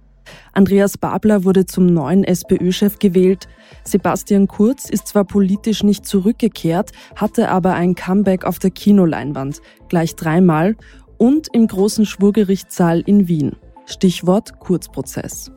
Andreas 0.53 0.97
Babler 0.97 1.45
wurde 1.45 1.67
zum 1.67 1.87
neuen 1.87 2.23
SPÖ-Chef 2.23 3.01
gewählt. 3.01 3.49
Sebastian 3.85 4.47
Kurz 4.47 4.89
ist 4.89 5.09
zwar 5.09 5.25
politisch 5.25 5.83
nicht 5.83 6.07
zurückgekehrt, 6.07 6.93
hatte 7.17 7.49
aber 7.49 7.75
ein 7.75 7.97
Comeback 7.97 8.45
auf 8.45 8.61
der 8.61 8.71
Kinoleinwand, 8.71 9.61
gleich 9.89 10.15
dreimal 10.15 10.77
und 11.17 11.49
im 11.53 11.67
großen 11.67 12.07
Schwurgerichtssaal 12.07 13.01
in 13.01 13.27
Wien. 13.27 13.57
Stichwort 13.89 14.59
Kurzprozess. 14.59 15.51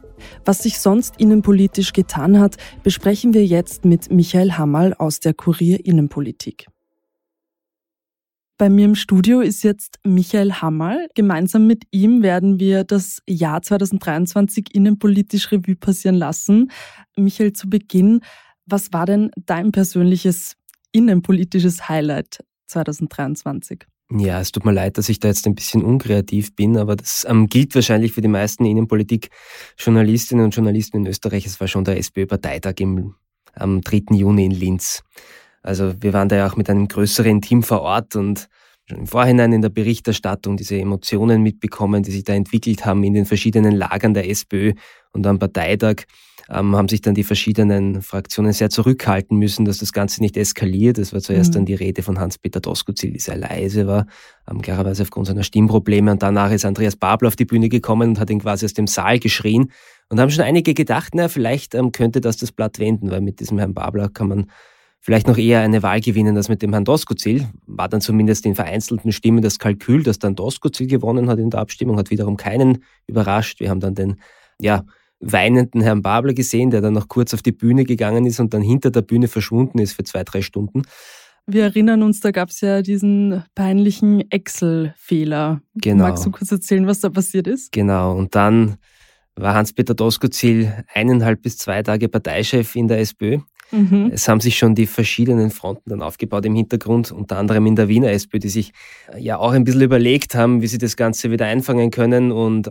Was 0.45 0.59
sich 0.59 0.79
sonst 0.79 1.15
innenpolitisch 1.19 1.93
getan 1.93 2.39
hat, 2.39 2.57
besprechen 2.83 3.33
wir 3.33 3.45
jetzt 3.45 3.85
mit 3.85 4.11
Michael 4.11 4.53
Hammerl 4.53 4.93
aus 4.93 5.19
der 5.19 5.33
Kurier 5.33 5.85
Innenpolitik. 5.85 6.67
Bei 8.57 8.69
mir 8.69 8.85
im 8.85 8.95
Studio 8.95 9.41
ist 9.41 9.63
jetzt 9.63 9.97
Michael 10.05 10.53
Hammerl. 10.53 11.07
Gemeinsam 11.15 11.65
mit 11.65 11.83
ihm 11.89 12.21
werden 12.21 12.59
wir 12.59 12.83
das 12.83 13.19
Jahr 13.27 13.63
2023 13.63 14.75
innenpolitisch 14.75 15.51
Revue 15.51 15.75
passieren 15.75 16.15
lassen. 16.15 16.71
Michael, 17.17 17.53
zu 17.53 17.69
Beginn, 17.69 18.21
was 18.67 18.93
war 18.93 19.07
denn 19.07 19.31
dein 19.35 19.71
persönliches 19.71 20.57
innenpolitisches 20.91 21.89
Highlight 21.89 22.43
2023? 22.67 23.87
Ja, 24.13 24.41
es 24.41 24.51
tut 24.51 24.65
mir 24.65 24.73
leid, 24.73 24.97
dass 24.97 25.07
ich 25.07 25.19
da 25.19 25.29
jetzt 25.29 25.47
ein 25.47 25.55
bisschen 25.55 25.83
unkreativ 25.83 26.53
bin, 26.53 26.77
aber 26.77 26.97
das 26.97 27.25
ähm, 27.29 27.47
gilt 27.47 27.73
wahrscheinlich 27.75 28.11
für 28.11 28.19
die 28.19 28.27
meisten 28.27 28.65
Innenpolitik-Journalistinnen 28.65 30.43
und 30.43 30.53
Journalisten 30.53 30.97
in 30.97 31.07
Österreich. 31.07 31.45
Es 31.45 31.61
war 31.61 31.69
schon 31.69 31.85
der 31.85 31.97
SPÖ-Parteitag 31.97 32.75
am 33.53 33.81
3. 33.81 34.15
Juni 34.17 34.45
in 34.45 34.51
Linz. 34.51 35.03
Also 35.61 35.93
wir 36.01 36.11
waren 36.11 36.27
da 36.27 36.35
ja 36.35 36.47
auch 36.47 36.57
mit 36.57 36.69
einem 36.69 36.89
größeren 36.89 37.41
Team 37.41 37.63
vor 37.63 37.81
Ort 37.83 38.17
und 38.17 38.49
schon 38.85 38.99
im 38.99 39.07
Vorhinein 39.07 39.53
in 39.53 39.61
der 39.61 39.69
Berichterstattung 39.69 40.57
diese 40.57 40.77
Emotionen 40.77 41.41
mitbekommen, 41.41 42.03
die 42.03 42.11
sich 42.11 42.25
da 42.25 42.33
entwickelt 42.33 42.85
haben 42.85 43.05
in 43.05 43.13
den 43.13 43.25
verschiedenen 43.25 43.75
Lagern 43.75 44.13
der 44.13 44.29
SPÖ 44.29 44.73
und 45.13 45.25
am 45.25 45.39
Parteitag 45.39 46.03
ähm, 46.53 46.75
haben 46.75 46.89
sich 46.89 47.01
dann 47.01 47.15
die 47.15 47.23
verschiedenen 47.23 48.01
Fraktionen 48.01 48.51
sehr 48.51 48.69
zurückhalten 48.69 49.37
müssen, 49.37 49.63
dass 49.63 49.77
das 49.77 49.93
Ganze 49.93 50.21
nicht 50.21 50.35
eskaliert. 50.35 50.97
Es 50.97 51.13
war 51.13 51.21
zuerst 51.21 51.51
mhm. 51.51 51.53
dann 51.53 51.65
die 51.65 51.75
Rede 51.75 52.03
von 52.03 52.19
Hans-Peter 52.19 52.59
Doskozil, 52.59 53.11
die 53.11 53.19
sehr 53.19 53.37
leise 53.37 53.87
war, 53.87 54.05
ähm, 54.49 54.61
klarerweise 54.61 55.03
aufgrund 55.03 55.27
seiner 55.27 55.43
Stimmprobleme. 55.43 56.11
Und 56.11 56.21
danach 56.21 56.51
ist 56.51 56.65
Andreas 56.65 56.97
Babel 56.97 57.27
auf 57.27 57.35
die 57.35 57.45
Bühne 57.45 57.69
gekommen 57.69 58.09
und 58.09 58.19
hat 58.19 58.29
ihn 58.29 58.39
quasi 58.39 58.65
aus 58.65 58.73
dem 58.73 58.87
Saal 58.87 59.19
geschrien. 59.19 59.71
Und 60.09 60.19
haben 60.19 60.29
schon 60.29 60.43
einige 60.43 60.73
gedacht, 60.73 61.13
na, 61.15 61.29
vielleicht 61.29 61.73
ähm, 61.73 61.93
könnte 61.93 62.19
das 62.19 62.35
das 62.35 62.51
Blatt 62.51 62.79
wenden, 62.79 63.11
weil 63.11 63.21
mit 63.21 63.39
diesem 63.39 63.57
Herrn 63.57 63.73
Babler 63.73 64.09
kann 64.09 64.27
man 64.27 64.47
vielleicht 64.99 65.27
noch 65.27 65.37
eher 65.37 65.61
eine 65.61 65.81
Wahl 65.83 66.01
gewinnen 66.01 66.35
als 66.35 66.49
mit 66.49 66.61
dem 66.61 66.73
Herrn 66.73 66.83
Doskozil. 66.83 67.47
War 67.65 67.87
dann 67.87 68.01
zumindest 68.01 68.45
in 68.45 68.55
vereinzelten 68.55 69.13
Stimmen 69.13 69.41
das 69.41 69.57
Kalkül, 69.57 70.03
dass 70.03 70.19
dann 70.19 70.35
Doskozil 70.35 70.87
gewonnen 70.87 71.29
hat 71.29 71.39
in 71.39 71.49
der 71.49 71.61
Abstimmung, 71.61 71.97
hat 71.97 72.11
wiederum 72.11 72.35
keinen 72.35 72.83
überrascht. 73.07 73.61
Wir 73.61 73.69
haben 73.69 73.79
dann 73.79 73.95
den, 73.95 74.17
ja, 74.59 74.83
weinenden 75.21 75.81
Herrn 75.81 76.01
Babler 76.01 76.33
gesehen, 76.33 76.71
der 76.71 76.81
dann 76.81 76.93
noch 76.93 77.07
kurz 77.07 77.33
auf 77.33 77.41
die 77.41 77.51
Bühne 77.51 77.85
gegangen 77.85 78.25
ist 78.25 78.39
und 78.39 78.53
dann 78.53 78.61
hinter 78.61 78.91
der 78.91 79.03
Bühne 79.03 79.27
verschwunden 79.27 79.79
ist 79.79 79.93
für 79.93 80.03
zwei, 80.03 80.23
drei 80.23 80.41
Stunden. 80.41 80.81
Wir 81.47 81.63
erinnern 81.63 82.03
uns, 82.03 82.19
da 82.19 82.31
gab 82.31 82.49
es 82.49 82.61
ja 82.61 82.81
diesen 82.81 83.43
peinlichen 83.55 84.29
Excel-Fehler. 84.29 85.61
Genau. 85.75 86.03
Magst 86.03 86.25
du 86.25 86.31
kurz 86.31 86.51
erzählen, 86.51 86.85
was 86.87 86.99
da 86.99 87.09
passiert 87.09 87.47
ist? 87.47 87.71
Genau. 87.71 88.15
Und 88.15 88.35
dann 88.35 88.77
war 89.35 89.55
Hans-Peter 89.55 89.93
Doskozil 89.93 90.71
eineinhalb 90.93 91.41
bis 91.41 91.57
zwei 91.57 91.81
Tage 91.83 92.09
Parteichef 92.09 92.75
in 92.75 92.87
der 92.87 92.99
SPÖ. 92.99 93.39
Mhm. 93.71 94.11
Es 94.13 94.27
haben 94.27 94.41
sich 94.41 94.57
schon 94.57 94.75
die 94.75 94.85
verschiedenen 94.85 95.49
Fronten 95.49 95.89
dann 95.89 96.01
aufgebaut 96.01 96.45
im 96.45 96.55
Hintergrund, 96.55 97.11
unter 97.11 97.37
anderem 97.37 97.65
in 97.65 97.75
der 97.75 97.87
Wiener 97.87 98.11
SPÖ, 98.11 98.39
die 98.39 98.49
sich 98.49 98.71
ja 99.17 99.37
auch 99.37 99.51
ein 99.51 99.63
bisschen 99.63 99.81
überlegt 99.81 100.35
haben, 100.35 100.61
wie 100.61 100.67
sie 100.67 100.77
das 100.77 100.97
Ganze 100.97 101.31
wieder 101.31 101.45
einfangen 101.45 101.89
können 101.89 102.31
und 102.31 102.69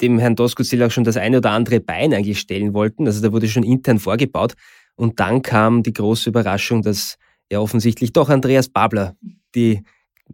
dem 0.00 0.18
Herrn 0.18 0.36
Doskozil 0.36 0.82
auch 0.82 0.90
schon 0.90 1.04
das 1.04 1.16
eine 1.16 1.38
oder 1.38 1.50
andere 1.50 1.80
Bein 1.80 2.14
eigentlich 2.14 2.40
stellen 2.40 2.74
wollten. 2.74 3.06
Also 3.06 3.20
da 3.20 3.32
wurde 3.32 3.48
schon 3.48 3.64
intern 3.64 3.98
vorgebaut. 3.98 4.54
Und 4.94 5.20
dann 5.20 5.42
kam 5.42 5.82
die 5.82 5.92
große 5.92 6.30
Überraschung, 6.30 6.82
dass 6.82 7.16
ja 7.50 7.60
offensichtlich 7.60 8.12
doch 8.12 8.28
Andreas 8.28 8.68
Babler 8.68 9.16
die 9.54 9.82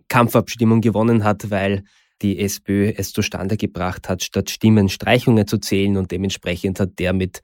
Kampfabstimmung 0.09 0.81
gewonnen 0.81 1.25
hat, 1.25 1.51
weil 1.51 1.85
die 2.23 2.39
SPÖ 2.39 2.93
es 2.97 3.13
zustande 3.13 3.57
gebracht 3.57 4.09
hat, 4.09 4.23
statt 4.23 4.51
Stimmen 4.51 4.89
Streichungen 4.89 5.47
zu 5.47 5.59
zählen 5.59 5.97
und 5.97 6.11
dementsprechend 6.11 6.81
hat 6.81 6.99
der 6.99 7.13
mit 7.13 7.43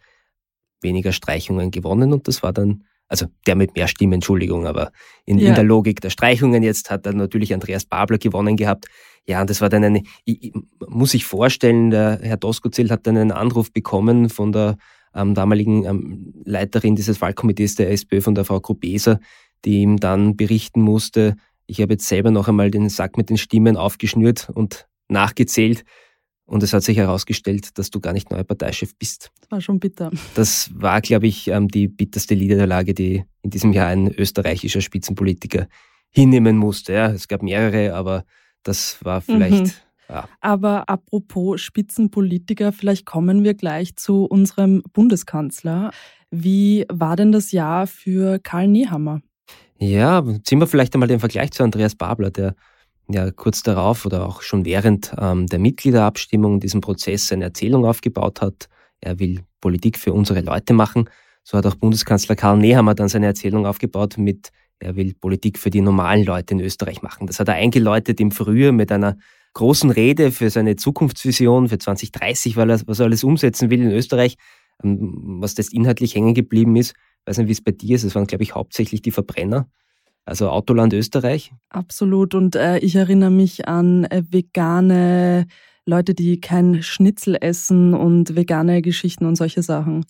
weniger 0.81 1.13
Streichungen 1.13 1.71
gewonnen 1.71 2.13
und 2.13 2.29
das 2.29 2.43
war 2.43 2.53
dann, 2.53 2.85
also 3.09 3.27
der 3.47 3.57
mit 3.57 3.75
mehr 3.75 3.89
Stimmen, 3.89 4.15
Entschuldigung, 4.15 4.67
aber 4.67 4.93
in, 5.27 5.39
ja. 5.39 5.49
in 5.49 5.55
der 5.55 5.65
Logik 5.65 6.01
der 6.01 6.11
Streichungen 6.11 6.63
jetzt 6.63 6.91
hat 6.91 7.07
dann 7.07 7.17
natürlich 7.17 7.53
Andreas 7.53 7.85
Babler 7.85 8.19
gewonnen 8.19 8.57
gehabt. 8.57 8.87
Ja, 9.27 9.41
und 9.41 9.51
das 9.51 9.61
war 9.61 9.69
dann 9.69 9.85
eine, 9.85 10.03
ich, 10.25 10.45
ich, 10.45 10.53
muss 10.89 11.15
ich 11.15 11.25
vorstellen, 11.25 11.91
der 11.91 12.19
Herr 12.23 12.37
Doskozil 12.37 12.91
hat 12.91 13.07
dann 13.07 13.17
einen 13.17 13.33
Anruf 13.33 13.73
bekommen 13.73 14.29
von 14.29 14.53
der 14.53 14.77
ähm, 15.15 15.35
damaligen 15.35 15.85
ähm, 15.85 16.35
Leiterin 16.45 16.97
dieses 16.97 17.21
Wahlkomitees 17.21 17.75
der 17.75 17.91
SPÖ, 17.91 18.21
von 18.21 18.35
der 18.35 18.45
Frau 18.45 18.61
Grubeser, 18.61 19.21
die 19.65 19.83
ihm 19.83 19.99
dann 19.99 20.37
berichten 20.37 20.81
musste, 20.81 21.37
ich 21.71 21.81
habe 21.81 21.93
jetzt 21.93 22.09
selber 22.09 22.33
noch 22.33 22.49
einmal 22.49 22.71
den 22.71 22.89
Sack 22.89 23.17
mit 23.17 23.31
den 23.31 23.39
Stimmen 23.39 23.77
aufgeschnürt 23.77 24.51
und 24.53 24.89
nachgezählt. 25.09 25.85
Und 26.45 26.65
es 26.65 26.73
hat 26.73 26.83
sich 26.83 26.97
herausgestellt, 26.97 27.79
dass 27.79 27.91
du 27.91 28.01
gar 28.01 28.13
nicht 28.13 28.29
neuer 28.33 28.43
Parteichef 28.43 28.97
bist. 28.99 29.31
Das 29.41 29.51
war 29.53 29.61
schon 29.61 29.79
bitter. 29.79 30.11
Das 30.35 30.69
war, 30.75 31.01
glaube 31.01 31.29
ich, 31.29 31.47
ähm, 31.47 31.69
die 31.69 31.87
bitterste 31.87 32.35
Niederlage, 32.35 32.93
die 32.93 33.25
in 33.43 33.51
diesem 33.51 33.73
Jahr 33.73 33.87
ein 33.87 34.13
österreichischer 34.13 34.81
Spitzenpolitiker 34.81 35.69
hinnehmen 36.11 36.57
musste. 36.57 36.93
Ja, 36.93 37.13
es 37.13 37.29
gab 37.29 37.45
mehrere, 37.45 37.95
aber 37.95 38.25
das 38.63 39.05
war 39.05 39.21
vielleicht. 39.21 39.65
Mhm. 39.67 39.73
Ja. 40.09 40.29
Aber 40.41 40.89
apropos 40.89 41.61
Spitzenpolitiker, 41.61 42.73
vielleicht 42.73 43.07
kommen 43.07 43.45
wir 43.45 43.55
gleich 43.55 43.95
zu 43.97 44.25
unserem 44.25 44.83
Bundeskanzler. 44.93 45.93
Wie 46.31 46.85
war 46.91 47.17
denn 47.17 47.33
das 47.33 47.53
Jahr 47.53 47.87
für 47.87 48.39
Karl 48.41 48.69
Nehammer? 48.69 49.21
Ja, 49.79 50.25
ziehen 50.45 50.59
wir 50.59 50.67
vielleicht 50.67 50.95
einmal 50.95 51.09
den 51.09 51.21
Vergleich 51.21 51.53
zu 51.53 51.63
Andreas 51.63 51.95
Babler, 51.95 52.31
der 52.31 52.55
ja 53.09 53.31
kurz 53.31 53.63
darauf 53.63 54.05
oder 54.05 54.27
auch 54.27 54.43
schon 54.43 54.65
während 54.65 55.13
ähm, 55.19 55.47
der 55.47 55.59
Mitgliederabstimmung 55.59 56.61
diesen 56.61 56.81
Prozess 56.81 57.33
eine 57.33 57.45
Erzählung 57.45 57.85
aufgebaut 57.85 58.41
hat. 58.41 58.69
Er 59.01 59.19
will 59.19 59.41
Politik 59.61 59.99
für 59.99 60.13
unsere 60.13 60.41
Leute 60.41 60.75
machen. 60.75 61.09
So 61.43 61.57
hat 61.57 61.67
auch 61.67 61.75
Bundeskanzler 61.75 62.37
Karl 62.37 62.59
Nehammer 62.59 62.95
dann 62.95 63.09
seine 63.09 63.27
Erzählung 63.27 63.67
aufgebaut 63.67 64.19
mit, 64.19 64.51
er 64.81 64.97
will 64.97 65.15
Politik 65.15 65.59
für 65.59 65.71
die 65.71 65.81
normalen 65.81 66.25
Leute 66.25 66.55
in 66.55 66.61
Österreich 66.61 67.03
machen. 67.03 67.27
Das 67.27 67.39
hat 67.39 67.49
er 67.49 67.55
eingeläutet 67.55 68.21
im 68.21 68.31
Frühjahr 68.31 68.73
mit 68.73 68.91
einer 68.91 69.17
großen 69.55 69.91
Rede 69.91 70.33
für 70.33 70.51
seine 70.51 70.77
Zukunftsvision 70.77 71.69
für 71.69 71.79
2030, 71.79 72.57
weil 72.57 72.71
er 72.71 72.81
was 72.87 72.99
er 72.99 73.07
alles 73.07 73.25
umsetzen 73.25 73.71
will 73.71 73.83
in 73.83 73.91
Österreich. 73.91 74.37
Ähm, 74.83 75.39
was 75.41 75.55
das 75.55 75.69
inhaltlich 75.69 76.15
hängen 76.15 76.35
geblieben 76.35 76.77
ist, 76.77 76.95
weiß 77.27 77.39
nicht, 77.39 77.49
wie 77.49 77.53
es 77.53 77.63
bei 77.63 77.73
dir 77.73 77.97
ist. 77.97 78.05
Es 78.05 78.15
waren, 78.15 78.27
glaube 78.27 78.43
ich, 78.43 78.55
hauptsächlich 78.55 79.03
die 79.03 79.11
Verbrenner. 79.11 79.69
Also 80.25 80.49
Autoland 80.49 80.93
Österreich. 80.93 81.53
Absolut. 81.71 82.35
Und 82.35 82.55
äh, 82.55 82.79
ich 82.79 82.95
erinnere 82.95 83.31
mich 83.31 83.69
an 83.69 84.05
äh, 84.05 84.23
vegane 84.29 85.47
Leute, 85.87 86.15
die 86.15 86.41
kein 86.41 86.83
Schnitzel 86.83 87.37
essen 87.41 87.95
und 87.95 88.37
vegane 88.37 88.83
Geschichten 88.83 89.27
und 89.27 89.37
solche 89.37 89.63
Sachen. 89.63 90.05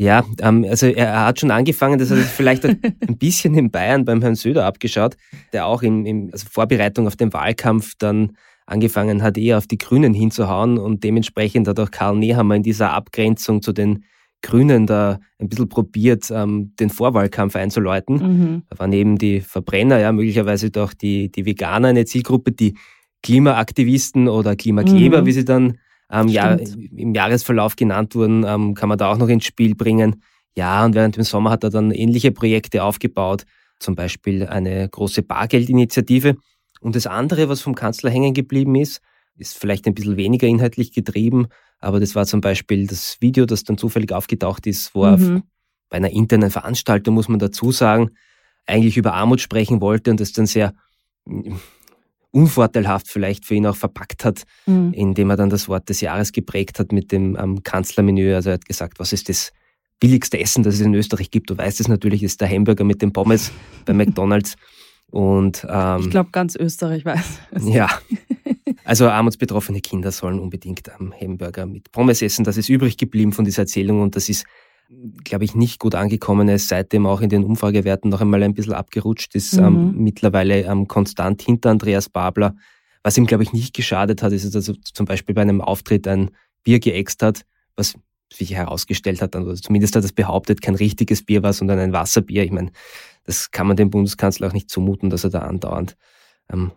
Ja, 0.00 0.24
ähm, 0.40 0.64
also 0.66 0.86
er 0.86 1.26
hat 1.26 1.40
schon 1.40 1.50
angefangen, 1.50 1.98
das 1.98 2.10
hat 2.10 2.20
vielleicht 2.20 2.64
ein 2.64 3.18
bisschen 3.18 3.54
in 3.54 3.70
Bayern 3.70 4.06
beim 4.06 4.22
Herrn 4.22 4.34
Söder 4.34 4.64
abgeschaut, 4.64 5.18
der 5.52 5.66
auch 5.66 5.82
in, 5.82 6.06
in 6.06 6.32
also 6.32 6.46
Vorbereitung 6.50 7.06
auf 7.06 7.16
den 7.16 7.34
Wahlkampf 7.34 7.96
dann 7.98 8.32
angefangen 8.64 9.22
hat, 9.22 9.36
eher 9.36 9.58
auf 9.58 9.66
die 9.66 9.76
Grünen 9.76 10.14
hinzuhauen 10.14 10.78
und 10.78 11.04
dementsprechend 11.04 11.68
hat 11.68 11.78
auch 11.78 11.90
Karl 11.90 12.16
Nehammer 12.16 12.54
in 12.54 12.62
dieser 12.62 12.94
Abgrenzung 12.94 13.60
zu 13.60 13.74
den 13.74 14.04
Grünen 14.40 14.86
da 14.86 15.20
ein 15.38 15.50
bisschen 15.50 15.68
probiert, 15.68 16.30
ähm, 16.30 16.72
den 16.80 16.88
Vorwahlkampf 16.88 17.54
einzuläuten. 17.56 18.14
Mhm. 18.16 18.62
Da 18.70 18.78
waren 18.78 18.94
eben 18.94 19.18
die 19.18 19.42
Verbrenner, 19.42 19.98
ja, 19.98 20.12
möglicherweise 20.12 20.70
doch 20.70 20.94
die, 20.94 21.30
die 21.30 21.44
Veganer 21.44 21.88
eine 21.88 22.06
Zielgruppe, 22.06 22.52
die 22.52 22.74
Klimaaktivisten 23.22 24.28
oder 24.28 24.56
Klimakleber, 24.56 25.20
mhm. 25.20 25.26
wie 25.26 25.32
sie 25.32 25.44
dann 25.44 25.76
ähm, 26.10 26.28
Jahr, 26.28 26.58
im 26.60 27.14
Jahresverlauf 27.14 27.76
genannt 27.76 28.14
wurden, 28.14 28.44
ähm, 28.44 28.74
kann 28.74 28.88
man 28.88 28.98
da 28.98 29.12
auch 29.12 29.18
noch 29.18 29.28
ins 29.28 29.44
Spiel 29.44 29.74
bringen. 29.74 30.22
Ja, 30.56 30.84
und 30.84 30.94
während 30.94 31.16
dem 31.16 31.22
Sommer 31.22 31.50
hat 31.50 31.64
er 31.64 31.70
dann 31.70 31.90
ähnliche 31.90 32.32
Projekte 32.32 32.82
aufgebaut, 32.82 33.44
zum 33.78 33.94
Beispiel 33.94 34.46
eine 34.46 34.88
große 34.88 35.22
Bargeldinitiative. 35.22 36.36
Und 36.80 36.96
das 36.96 37.06
andere, 37.06 37.48
was 37.48 37.60
vom 37.60 37.74
Kanzler 37.74 38.10
hängen 38.10 38.34
geblieben 38.34 38.74
ist, 38.74 39.00
ist 39.36 39.56
vielleicht 39.56 39.86
ein 39.86 39.94
bisschen 39.94 40.16
weniger 40.16 40.46
inhaltlich 40.46 40.92
getrieben, 40.92 41.46
aber 41.78 41.98
das 41.98 42.14
war 42.14 42.26
zum 42.26 42.40
Beispiel 42.40 42.86
das 42.86 43.16
Video, 43.20 43.46
das 43.46 43.64
dann 43.64 43.78
zufällig 43.78 44.12
aufgetaucht 44.12 44.66
ist, 44.66 44.94
wo 44.94 45.06
mhm. 45.06 45.36
er 45.36 45.42
bei 45.88 45.96
einer 45.96 46.10
internen 46.10 46.50
Veranstaltung, 46.50 47.14
muss 47.14 47.28
man 47.28 47.38
dazu 47.38 47.72
sagen, 47.72 48.10
eigentlich 48.66 48.96
über 48.96 49.14
Armut 49.14 49.40
sprechen 49.40 49.80
wollte 49.80 50.10
und 50.10 50.20
das 50.20 50.32
dann 50.32 50.46
sehr 50.46 50.74
unvorteilhaft 52.32 53.08
vielleicht 53.08 53.44
für 53.44 53.54
ihn 53.54 53.66
auch 53.66 53.76
verpackt 53.76 54.24
hat, 54.24 54.44
mhm. 54.66 54.92
indem 54.92 55.30
er 55.30 55.36
dann 55.36 55.50
das 55.50 55.68
Wort 55.68 55.88
des 55.88 56.00
Jahres 56.00 56.32
geprägt 56.32 56.78
hat 56.78 56.92
mit 56.92 57.12
dem 57.12 57.36
ähm, 57.36 57.62
Kanzlermenü. 57.62 58.34
Also 58.34 58.50
er 58.50 58.54
hat 58.54 58.66
gesagt, 58.66 59.00
was 59.00 59.12
ist 59.12 59.28
das 59.28 59.52
billigste 59.98 60.38
Essen, 60.38 60.62
das 60.62 60.74
es 60.74 60.80
in 60.80 60.94
Österreich 60.94 61.30
gibt? 61.30 61.50
Du 61.50 61.58
weißt 61.58 61.80
es 61.80 61.88
natürlich, 61.88 62.22
ist 62.22 62.40
der 62.40 62.48
Hamburger 62.48 62.84
mit 62.84 63.02
den 63.02 63.12
Pommes 63.12 63.52
bei 63.84 63.92
McDonalds. 63.92 64.56
Und, 65.10 65.66
ähm, 65.68 66.00
ich 66.00 66.10
glaube, 66.10 66.30
ganz 66.30 66.54
Österreich 66.54 67.04
weiß 67.04 67.40
es. 67.52 67.68
Ja. 67.68 67.88
Also 68.82 69.08
armutsbetroffene 69.08 69.80
Kinder 69.80 70.10
sollen 70.10 70.40
unbedingt 70.40 70.90
am 70.92 71.12
Hamburger 71.12 71.66
mit 71.66 71.92
Pommes 71.92 72.22
essen. 72.22 72.44
Das 72.44 72.56
ist 72.56 72.68
übrig 72.68 72.96
geblieben 72.96 73.32
von 73.32 73.44
dieser 73.44 73.62
Erzählung 73.62 74.00
und 74.00 74.16
das 74.16 74.28
ist, 74.28 74.46
glaube 75.24 75.44
ich, 75.44 75.54
nicht 75.54 75.78
gut 75.78 75.94
angekommen. 75.94 76.48
Ist 76.48 76.68
seitdem 76.68 77.06
auch 77.06 77.20
in 77.20 77.28
den 77.28 77.44
Umfragewerten 77.44 78.10
noch 78.10 78.20
einmal 78.20 78.42
ein 78.42 78.54
bisschen 78.54 78.72
abgerutscht, 78.72 79.34
ist 79.34 79.54
ähm, 79.54 79.64
mhm. 79.64 79.64
ähm, 79.64 80.04
mittlerweile 80.04 80.62
ähm, 80.62 80.88
konstant 80.88 81.42
hinter 81.42 81.70
Andreas 81.70 82.08
Babler. 82.08 82.56
Was 83.02 83.16
ihm, 83.16 83.26
glaube 83.26 83.42
ich, 83.42 83.52
nicht 83.52 83.74
geschadet 83.74 84.22
hat, 84.22 84.32
ist, 84.32 84.54
dass 84.54 84.68
er 84.68 84.74
zum 84.82 85.06
Beispiel 85.06 85.34
bei 85.34 85.42
einem 85.42 85.60
Auftritt 85.60 86.06
ein 86.06 86.30
Bier 86.64 86.80
geäxt 86.80 87.22
hat, 87.22 87.46
was 87.76 87.94
sich 88.32 88.54
herausgestellt 88.54 89.22
hat, 89.22 89.34
also 89.34 89.54
zumindest 89.54 89.96
hat 89.96 90.02
er 90.02 90.06
es 90.06 90.12
behauptet, 90.12 90.62
kein 90.62 90.76
richtiges 90.76 91.24
Bier 91.24 91.42
war, 91.42 91.52
sondern 91.52 91.80
ein 91.80 91.92
Wasserbier. 91.92 92.44
Ich 92.44 92.52
meine, 92.52 92.70
das 93.24 93.50
kann 93.50 93.66
man 93.66 93.76
dem 93.76 93.90
Bundeskanzler 93.90 94.48
auch 94.48 94.52
nicht 94.52 94.70
zumuten, 94.70 95.10
dass 95.10 95.24
er 95.24 95.30
da 95.30 95.40
andauernd 95.40 95.96
ähm, 96.52 96.72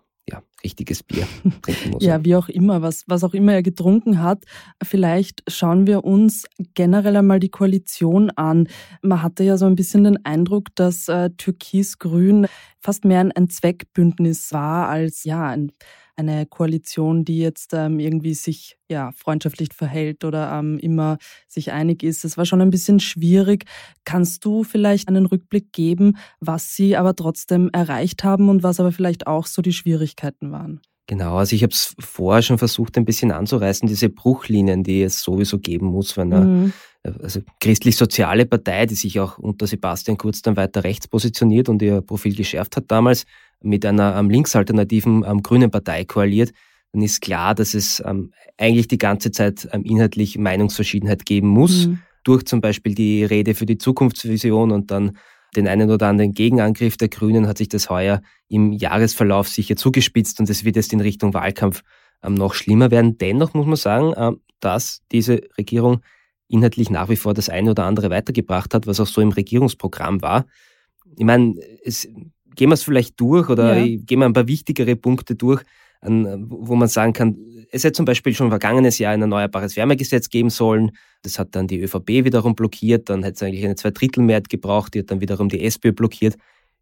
richtiges 0.64 1.04
Bier 1.04 1.28
trinken 1.62 1.92
muss. 1.92 2.04
ja, 2.04 2.24
wie 2.24 2.36
auch 2.36 2.50
immer, 2.50 2.82
was, 2.82 3.04
was 3.08 3.24
auch 3.24 3.34
immer 3.34 3.54
er 3.54 3.64
getrunken 3.64 4.22
hat. 4.22 4.44
Vielleicht 4.84 5.44
schauen 5.48 5.88
wir 5.88 6.04
uns 6.04 6.46
generell 6.74 7.16
einmal 7.18 7.40
die 7.40 7.50
Koalition 7.50 8.30
an. 8.32 8.68
Man 9.02 9.22
hatte 9.22 9.44
ja 9.44 9.58
so 9.58 9.66
ein 9.66 9.76
bisschen 9.76 10.04
den 10.04 10.26
Eindruck, 10.26 10.70
dass 10.76 11.08
äh, 11.08 11.30
Türkis-Grün 11.32 12.48
fast 12.80 13.06
mehr 13.06 13.20
ein, 13.20 13.32
ein 13.32 13.50
Zweckbündnis 13.50 14.52
war 14.52 14.88
als 14.88 15.24
ja 15.24 15.48
ein 15.48 15.72
eine 16.16 16.46
Koalition, 16.46 17.26
die 17.26 17.40
jetzt 17.40 17.74
ähm, 17.74 18.00
irgendwie 18.00 18.34
sich 18.34 18.78
ja 18.90 19.12
freundschaftlich 19.14 19.70
verhält 19.74 20.24
oder 20.24 20.52
ähm, 20.52 20.78
immer 20.80 21.18
sich 21.48 21.72
einig 21.72 22.04
ist. 22.04 22.24
Es 22.24 22.38
war 22.38 22.46
schon 22.46 22.62
ein 22.62 22.70
bisschen 22.70 23.00
schwierig. 23.00 23.66
Kannst 24.06 24.46
du 24.46 24.64
vielleicht 24.64 25.08
einen 25.08 25.26
Rückblick 25.26 25.72
geben, 25.72 26.18
was 26.40 26.76
sie 26.76 26.96
aber 26.96 27.16
trotzdem 27.16 27.70
erreicht 27.74 28.24
haben 28.24 28.50
und 28.50 28.64
was 28.64 28.80
aber 28.80 28.92
vielleicht 28.92 29.28
auch 29.28 29.48
so 29.48 29.62
die 29.62 29.74
Schwierigkeiten 29.74 30.52
waren? 30.52 30.82
Genau, 31.08 31.36
also 31.36 31.56
ich 31.56 31.64
habe 31.64 31.74
es 31.74 31.96
vorher 32.00 32.42
schon 32.42 32.58
versucht, 32.58 32.98
ein 32.98 33.04
bisschen 33.04 33.32
anzureißen, 33.32 33.88
diese 33.88 34.10
Bruchlinien, 34.10 34.84
die 34.84 35.04
es 35.04 35.22
sowieso 35.22 35.60
geben 35.60 35.88
muss, 35.88 36.16
wenn 36.16 36.32
eine 36.32 36.46
mhm. 36.46 36.74
also 37.04 37.42
christlich-soziale 37.60 38.46
Partei, 38.46 38.86
die 38.86 38.96
sich 38.96 39.20
auch 39.20 39.38
unter 39.38 39.68
Sebastian 39.68 40.18
Kurz 40.18 40.42
dann 40.42 40.56
weiter 40.56 40.86
rechts 40.86 41.10
positioniert 41.10 41.68
und 41.68 41.82
ihr 41.82 42.02
Profil 42.02 42.36
geschärft 42.36 42.78
hat 42.78 42.86
damals, 42.88 43.26
mit 43.62 43.86
einer 43.86 44.16
ähm, 44.16 44.30
linksalternativen 44.30 45.26
ähm, 45.28 45.44
grünen 45.44 45.72
Partei 45.72 46.06
koaliert, 46.06 46.52
dann 46.94 47.02
ist 47.02 47.22
klar, 47.22 47.56
dass 47.56 47.74
es 47.74 48.02
ähm, 48.06 48.32
eigentlich 48.58 48.88
die 48.88 48.98
ganze 48.98 49.32
Zeit 49.32 49.68
ähm, 49.72 49.84
inhaltlich 49.84 50.38
Meinungsverschiedenheit 50.38 51.26
geben 51.26 51.48
muss, 51.48 51.88
mhm. 51.88 52.00
durch 52.24 52.46
zum 52.46 52.62
Beispiel 52.62 52.96
die 52.96 53.26
Rede 53.26 53.56
für 53.56 53.66
die 53.66 53.78
Zukunftsvision 53.78 54.72
und 54.72 54.92
dann 54.92 55.18
den 55.54 55.68
einen 55.68 55.90
oder 55.90 56.08
anderen 56.08 56.34
Gegenangriff 56.34 56.98
der 56.98 57.10
Grünen 57.10 57.48
hat 57.48 57.58
sich 57.58 57.70
das 57.70 57.90
heuer 57.90 58.22
im 58.50 58.72
Jahresverlauf 58.72 59.48
sicher 59.48 59.76
zugespitzt 59.76 60.40
und 60.40 60.50
es 60.50 60.64
wird 60.64 60.76
jetzt 60.76 60.94
in 60.94 61.00
Richtung 61.00 61.34
Wahlkampf 61.34 61.84
ähm, 62.24 62.34
noch 62.34 62.54
schlimmer 62.54 62.92
werden. 62.92 63.18
Dennoch 63.18 63.54
muss 63.54 63.66
man 63.66 63.76
sagen, 63.76 64.14
ähm, 64.18 64.42
dass 64.60 65.02
diese 65.12 65.42
Regierung 65.58 66.02
inhaltlich 66.48 66.90
nach 66.90 67.10
wie 67.10 67.16
vor 67.16 67.34
das 67.34 67.50
eine 67.50 67.72
oder 67.72 67.86
andere 67.86 68.10
weitergebracht 68.10 68.74
hat, 68.74 68.88
was 68.88 69.00
auch 69.00 69.08
so 69.08 69.22
im 69.22 69.32
Regierungsprogramm 69.32 70.22
war. 70.22 70.46
Ich 71.16 71.26
meine, 71.26 71.56
es, 71.84 72.08
gehen 72.56 72.70
wir 72.70 72.74
es 72.74 72.84
vielleicht 72.84 73.20
durch 73.20 73.50
oder 73.50 73.78
ja. 73.78 73.98
gehen 73.98 74.20
wir 74.20 74.26
ein 74.26 74.34
paar 74.34 74.48
wichtigere 74.48 74.96
Punkte 74.96 75.36
durch, 75.36 75.64
wo 76.04 76.76
man 76.76 76.88
sagen 76.88 77.14
kann, 77.14 77.38
es 77.72 77.84
hätte 77.84 77.94
zum 77.94 78.06
Beispiel 78.06 78.34
schon 78.36 78.50
vergangenes 78.50 79.00
Jahr 79.00 79.14
ein 79.14 79.22
erneuerbares 79.22 79.76
Wärmegesetz 79.76 80.30
geben 80.30 80.50
sollen. 80.50 80.92
Das 81.24 81.40
hat 81.40 81.56
dann 81.56 81.68
die 81.68 81.82
ÖVP 81.82 82.08
wiederum 82.24 82.56
blockiert. 82.56 83.10
Dann 83.10 83.24
hätte 83.24 83.36
es 83.36 83.44
eigentlich 83.44 83.66
eine 83.66 83.76
Zweidrittelmehrheit 83.76 84.50
gebraucht. 84.50 84.94
Die 84.94 85.00
hat 85.00 85.10
dann 85.10 85.22
wiederum 85.22 85.50
die 85.50 85.64
SPÖ 85.64 85.92
blockiert. 85.92 86.36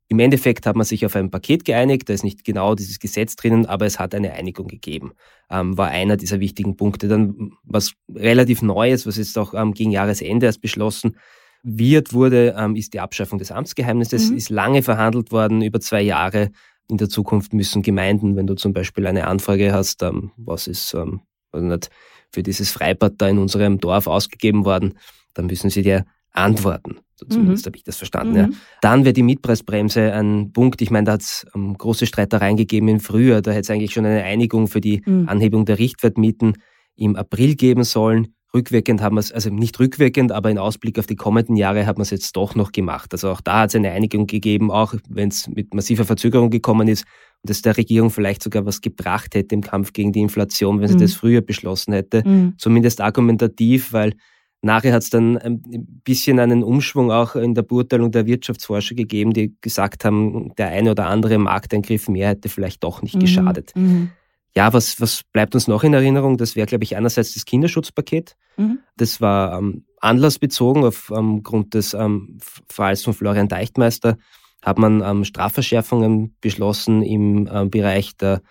Im 0.09 0.19
Endeffekt 0.19 0.65
hat 0.65 0.75
man 0.75 0.85
sich 0.85 1.05
auf 1.05 1.15
ein 1.15 1.31
Paket 1.31 1.63
geeinigt. 1.63 2.09
Da 2.09 2.13
ist 2.13 2.25
nicht 2.25 2.43
genau 2.43 2.75
dieses 2.75 2.99
Gesetz 2.99 3.37
drinnen, 3.37 3.65
aber 3.65 3.85
es 3.85 3.99
hat 3.99 4.13
eine 4.13 4.33
Einigung 4.33 4.67
gegeben. 4.67 5.13
Ähm, 5.49 5.77
war 5.77 5.87
einer 5.87 6.17
dieser 6.17 6.41
wichtigen 6.41 6.75
Punkte. 6.75 7.07
Dann 7.07 7.51
was 7.63 7.93
relativ 8.13 8.61
Neues, 8.61 9.07
was 9.07 9.15
jetzt 9.15 9.37
auch 9.37 9.53
ähm, 9.53 9.73
gegen 9.73 9.91
Jahresende 9.91 10.47
erst 10.47 10.59
beschlossen 10.59 11.15
wird, 11.63 12.11
wurde, 12.11 12.55
ähm, 12.57 12.75
ist 12.75 12.93
die 12.93 12.99
Abschaffung 12.99 13.39
des 13.39 13.51
Amtsgeheimnisses. 13.51 14.31
Mhm. 14.31 14.37
Ist 14.37 14.49
lange 14.49 14.83
verhandelt 14.83 15.31
worden, 15.31 15.61
über 15.61 15.79
zwei 15.79 16.01
Jahre 16.01 16.51
in 16.91 16.97
der 16.97 17.09
Zukunft 17.09 17.53
müssen 17.53 17.81
Gemeinden, 17.81 18.35
wenn 18.35 18.47
du 18.47 18.55
zum 18.55 18.73
Beispiel 18.73 19.07
eine 19.07 19.27
Anfrage 19.27 19.73
hast, 19.73 20.03
ähm, 20.03 20.31
was 20.37 20.67
ist 20.67 20.93
ähm, 20.93 21.21
also 21.51 21.65
nicht, 21.65 21.89
für 22.31 22.43
dieses 22.43 22.71
Freibad 22.71 23.13
da 23.17 23.27
in 23.27 23.37
unserem 23.37 23.79
Dorf 23.79 24.07
ausgegeben 24.07 24.65
worden, 24.65 24.93
dann 25.33 25.47
müssen 25.47 25.69
sie 25.69 25.81
dir 25.81 26.05
antworten. 26.31 26.97
So 27.15 27.25
zumindest 27.27 27.65
mhm. 27.65 27.69
habe 27.69 27.77
ich 27.77 27.83
das 27.83 27.97
verstanden. 27.97 28.33
Mhm. 28.33 28.37
Ja. 28.37 28.49
Dann 28.81 29.05
wäre 29.05 29.13
die 29.13 29.23
Mietpreisbremse 29.23 30.13
ein 30.13 30.51
Punkt. 30.53 30.81
Ich 30.81 30.91
meine, 30.91 31.05
da 31.05 31.13
hat 31.13 31.21
es 31.21 31.45
ähm, 31.55 31.77
große 31.77 32.05
Streitereien 32.05 32.57
gegeben 32.57 32.87
im 32.87 32.99
Frühjahr. 32.99 33.41
Da 33.41 33.51
hätte 33.51 33.61
es 33.61 33.69
eigentlich 33.69 33.93
schon 33.93 34.05
eine 34.05 34.23
Einigung 34.23 34.67
für 34.67 34.81
die 34.81 35.01
mhm. 35.05 35.27
Anhebung 35.27 35.65
der 35.65 35.77
Richtwertmieten 35.77 36.57
im 36.95 37.15
April 37.15 37.55
geben 37.55 37.83
sollen. 37.83 38.33
Rückwirkend 38.53 39.01
haben 39.01 39.15
wir 39.15 39.21
es, 39.21 39.31
also 39.31 39.49
nicht 39.49 39.79
rückwirkend, 39.79 40.31
aber 40.31 40.49
in 40.49 40.57
Ausblick 40.57 40.99
auf 40.99 41.07
die 41.07 41.15
kommenden 41.15 41.55
Jahre 41.55 41.85
hat 41.85 41.97
man 41.97 42.03
es 42.03 42.09
jetzt 42.09 42.35
doch 42.35 42.53
noch 42.55 42.73
gemacht. 42.73 43.13
Also 43.13 43.29
auch 43.29 43.39
da 43.39 43.61
hat 43.61 43.69
es 43.69 43.75
eine 43.75 43.91
Einigung 43.91 44.27
gegeben, 44.27 44.71
auch 44.71 44.93
wenn 45.09 45.29
es 45.29 45.47
mit 45.47 45.73
massiver 45.73 46.03
Verzögerung 46.03 46.49
gekommen 46.49 46.89
ist 46.89 47.05
und 47.43 47.49
es 47.49 47.61
der 47.61 47.77
Regierung 47.77 48.09
vielleicht 48.09 48.43
sogar 48.43 48.65
was 48.65 48.81
gebracht 48.81 49.35
hätte 49.35 49.55
im 49.55 49.61
Kampf 49.61 49.93
gegen 49.93 50.11
die 50.11 50.19
Inflation, 50.19 50.81
wenn 50.81 50.89
sie 50.89 50.95
mhm. 50.95 51.01
das 51.01 51.13
früher 51.13 51.41
beschlossen 51.41 51.93
hätte. 51.93 52.27
Mhm. 52.27 52.55
Zumindest 52.57 52.99
argumentativ, 52.99 53.93
weil 53.93 54.13
nachher 54.61 54.93
hat 54.93 55.03
es 55.03 55.09
dann 55.09 55.37
ein 55.37 55.61
bisschen 56.03 56.39
einen 56.39 56.63
Umschwung 56.63 57.09
auch 57.09 57.35
in 57.35 57.53
der 57.55 57.63
Beurteilung 57.63 58.11
der 58.11 58.25
Wirtschaftsforscher 58.25 58.95
gegeben, 58.95 59.31
die 59.31 59.55
gesagt 59.61 60.03
haben, 60.03 60.53
der 60.57 60.67
eine 60.67 60.91
oder 60.91 61.07
andere 61.07 61.37
Markteingriff 61.37 62.09
mehr 62.09 62.29
hätte 62.29 62.49
vielleicht 62.49 62.83
doch 62.83 63.01
nicht 63.01 63.15
mhm. 63.15 63.19
geschadet. 63.21 63.71
Mhm. 63.75 64.11
Ja, 64.55 64.73
was, 64.73 64.99
was 64.99 65.23
bleibt 65.31 65.55
uns 65.55 65.67
noch 65.67 65.83
in 65.83 65.93
Erinnerung? 65.93 66.37
Das 66.37 66.55
wäre, 66.55 66.67
glaube 66.67 66.83
ich, 66.83 66.97
einerseits 66.97 67.33
das 67.33 67.45
Kinderschutzpaket. 67.45 68.35
Mhm. 68.57 68.79
Das 68.97 69.21
war 69.21 69.57
ähm, 69.57 69.85
anlassbezogen 70.01 70.83
aufgrund 70.83 71.65
ähm, 71.65 71.69
des 71.69 71.93
ähm, 71.93 72.37
Falls 72.67 73.03
von 73.03 73.13
Florian 73.13 73.47
Deichtmeister 73.47 74.17
hat 74.61 74.77
man 74.77 75.01
ähm, 75.01 75.23
Strafverschärfungen 75.23 76.35
beschlossen 76.39 77.01
im 77.01 77.49
ähm, 77.51 77.71
Bereich 77.71 78.15
der 78.17 78.41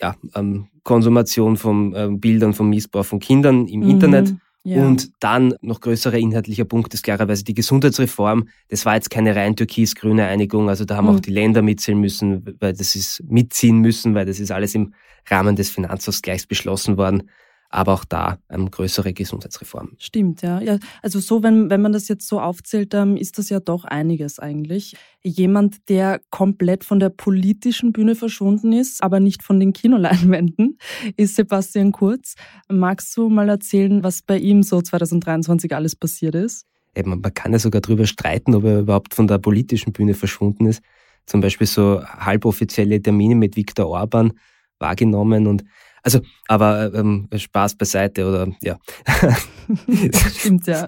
ja, 0.00 0.16
ähm, 0.34 0.68
Konsumation 0.82 1.56
von 1.56 2.20
Bildern 2.20 2.52
vom 2.52 2.68
Missbrauch 2.68 3.06
von 3.06 3.20
Kindern 3.20 3.68
im 3.68 3.80
mhm. 3.80 3.90
Internet. 3.90 4.34
Ja. 4.66 4.82
Und 4.82 5.12
dann 5.20 5.54
noch 5.60 5.80
größerer 5.80 6.16
inhaltlicher 6.16 6.64
Punkt 6.64 6.94
ist 6.94 7.02
klarerweise 7.02 7.44
die 7.44 7.52
Gesundheitsreform. 7.52 8.48
Das 8.68 8.86
war 8.86 8.94
jetzt 8.94 9.10
keine 9.10 9.36
rein 9.36 9.56
türkis-grüne 9.56 10.26
Einigung, 10.26 10.70
also 10.70 10.86
da 10.86 10.96
haben 10.96 11.06
mhm. 11.06 11.16
auch 11.16 11.20
die 11.20 11.30
Länder 11.30 11.60
mitziehen 11.60 12.00
müssen, 12.00 12.56
weil 12.60 12.72
das 12.72 12.96
ist 12.96 13.22
mitziehen 13.28 13.78
müssen, 13.80 14.14
weil 14.14 14.24
das 14.24 14.40
ist 14.40 14.50
alles 14.50 14.74
im 14.74 14.94
Rahmen 15.28 15.54
des 15.54 15.70
Finanzausgleichs 15.70 16.46
beschlossen 16.46 16.96
worden 16.96 17.28
aber 17.74 17.92
auch 17.92 18.04
da 18.04 18.38
eine 18.48 18.70
größere 18.70 19.12
Gesundheitsreform. 19.12 19.92
Stimmt, 19.98 20.42
ja. 20.42 20.60
ja 20.60 20.78
also 21.02 21.18
so, 21.18 21.42
wenn, 21.42 21.70
wenn 21.70 21.82
man 21.82 21.92
das 21.92 22.06
jetzt 22.06 22.28
so 22.28 22.40
aufzählt, 22.40 22.94
ähm, 22.94 23.16
ist 23.16 23.36
das 23.38 23.48
ja 23.48 23.58
doch 23.58 23.84
einiges 23.84 24.38
eigentlich. 24.38 24.94
Jemand, 25.24 25.88
der 25.88 26.20
komplett 26.30 26.84
von 26.84 27.00
der 27.00 27.08
politischen 27.08 27.92
Bühne 27.92 28.14
verschwunden 28.14 28.72
ist, 28.72 29.02
aber 29.02 29.18
nicht 29.18 29.42
von 29.42 29.58
den 29.58 29.72
Kinoleinwänden, 29.72 30.78
ist 31.16 31.34
Sebastian 31.34 31.90
Kurz. 31.90 32.36
Magst 32.68 33.16
du 33.16 33.28
mal 33.28 33.48
erzählen, 33.48 34.04
was 34.04 34.22
bei 34.22 34.38
ihm 34.38 34.62
so 34.62 34.80
2023 34.80 35.74
alles 35.74 35.96
passiert 35.96 36.36
ist? 36.36 36.66
Eben, 36.94 37.20
man 37.20 37.34
kann 37.34 37.52
ja 37.52 37.58
sogar 37.58 37.80
darüber 37.80 38.06
streiten, 38.06 38.54
ob 38.54 38.64
er 38.64 38.80
überhaupt 38.80 39.14
von 39.14 39.26
der 39.26 39.38
politischen 39.38 39.92
Bühne 39.92 40.14
verschwunden 40.14 40.66
ist. 40.66 40.80
Zum 41.26 41.40
Beispiel 41.40 41.66
so 41.66 42.04
halboffizielle 42.04 43.02
Termine 43.02 43.34
mit 43.34 43.56
Viktor 43.56 43.88
Orban 43.88 44.32
wahrgenommen 44.78 45.48
und 45.48 45.64
also, 46.04 46.20
aber 46.48 46.92
ähm, 46.94 47.28
Spaß 47.34 47.76
beiseite 47.76 48.28
oder 48.28 48.46
ja. 48.62 48.78
Stimmt, 50.36 50.66
ja. 50.66 50.86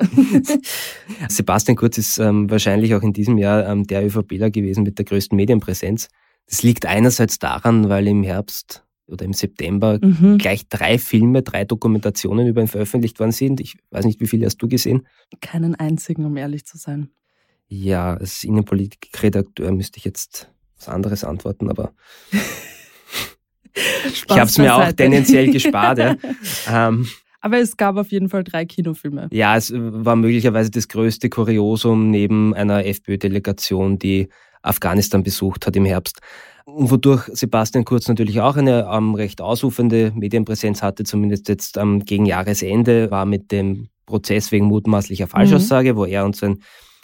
Sebastian 1.29 1.74
Kurz 1.74 1.96
ist 1.96 2.18
ähm, 2.18 2.50
wahrscheinlich 2.50 2.94
auch 2.94 3.02
in 3.02 3.14
diesem 3.14 3.38
Jahr 3.38 3.66
ähm, 3.66 3.87
der 3.87 4.05
ÖVPler 4.05 4.50
gewesen 4.50 4.85
mit 4.85 4.98
der 4.98 5.07
größten 5.07 5.35
Medienpräsenz. 5.35 6.09
Das 6.46 6.62
liegt 6.62 6.85
einerseits 6.85 7.38
daran, 7.38 7.88
weil 7.88 8.07
im 8.07 8.22
Herbst 8.24 8.85
oder 9.07 9.24
im 9.24 9.33
September 9.33 9.98
mhm. 10.02 10.37
gleich 10.37 10.68
drei 10.68 10.98
Filme, 10.98 11.42
drei 11.42 11.64
Dokumentationen 11.64 12.46
über 12.46 12.61
ihn 12.61 12.68
veröffentlicht 12.68 13.18
worden 13.18 13.33
sind. 13.33 13.61
Ich 13.61 13.79
weiß 13.90 14.05
nicht, 14.05 14.20
wie 14.20 14.26
viele 14.26 14.44
hast 14.44 14.59
du 14.59 14.68
gesehen? 14.68 15.07
Keinen 15.40 15.74
einzigen, 15.74 16.26
um 16.26 16.37
ehrlich 16.37 16.66
zu 16.66 16.76
sein. 16.76 17.09
Ja, 17.68 18.14
als 18.14 18.44
Innenpolitikredakteur 18.44 19.72
müsste 19.72 19.96
ich 19.98 20.05
jetzt 20.05 20.52
was 20.76 20.88
anderes 20.88 21.24
antworten, 21.24 21.70
aber 21.70 21.94
ich 23.76 24.24
habe 24.30 24.42
es 24.42 24.58
mir 24.58 24.74
auch 24.74 24.92
tendenziell 24.92 25.50
gespart. 25.52 25.98
Ja. 25.98 26.16
Ähm, 26.70 27.06
aber 27.40 27.58
es 27.58 27.76
gab 27.76 27.96
auf 27.96 28.10
jeden 28.10 28.28
Fall 28.28 28.42
drei 28.42 28.64
Kinofilme. 28.64 29.28
Ja, 29.30 29.56
es 29.56 29.72
war 29.72 30.16
möglicherweise 30.16 30.70
das 30.70 30.88
größte 30.88 31.28
Kuriosum 31.28 32.10
neben 32.10 32.54
einer 32.54 32.84
FPÖ-Delegation, 32.84 33.98
die 33.98 34.28
Afghanistan 34.62 35.22
besucht 35.22 35.66
hat 35.66 35.76
im 35.76 35.84
Herbst. 35.84 36.18
Und 36.64 36.90
wodurch 36.90 37.30
Sebastian 37.32 37.84
Kurz 37.84 38.08
natürlich 38.08 38.40
auch 38.40 38.56
eine 38.56 38.88
ähm, 38.90 39.14
recht 39.14 39.40
ausufernde 39.40 40.12
Medienpräsenz 40.16 40.82
hatte, 40.82 41.04
zumindest 41.04 41.48
jetzt 41.48 41.76
ähm, 41.76 42.04
gegen 42.04 42.26
Jahresende, 42.26 43.12
war 43.12 43.24
mit 43.24 43.52
dem 43.52 43.88
Prozess 44.06 44.50
wegen 44.50 44.66
mutmaßlicher 44.66 45.28
Falschaussage, 45.28 45.92
mhm. 45.92 45.96
wo 45.96 46.04
er 46.04 46.24
und 46.24 46.34
sein 46.34 46.58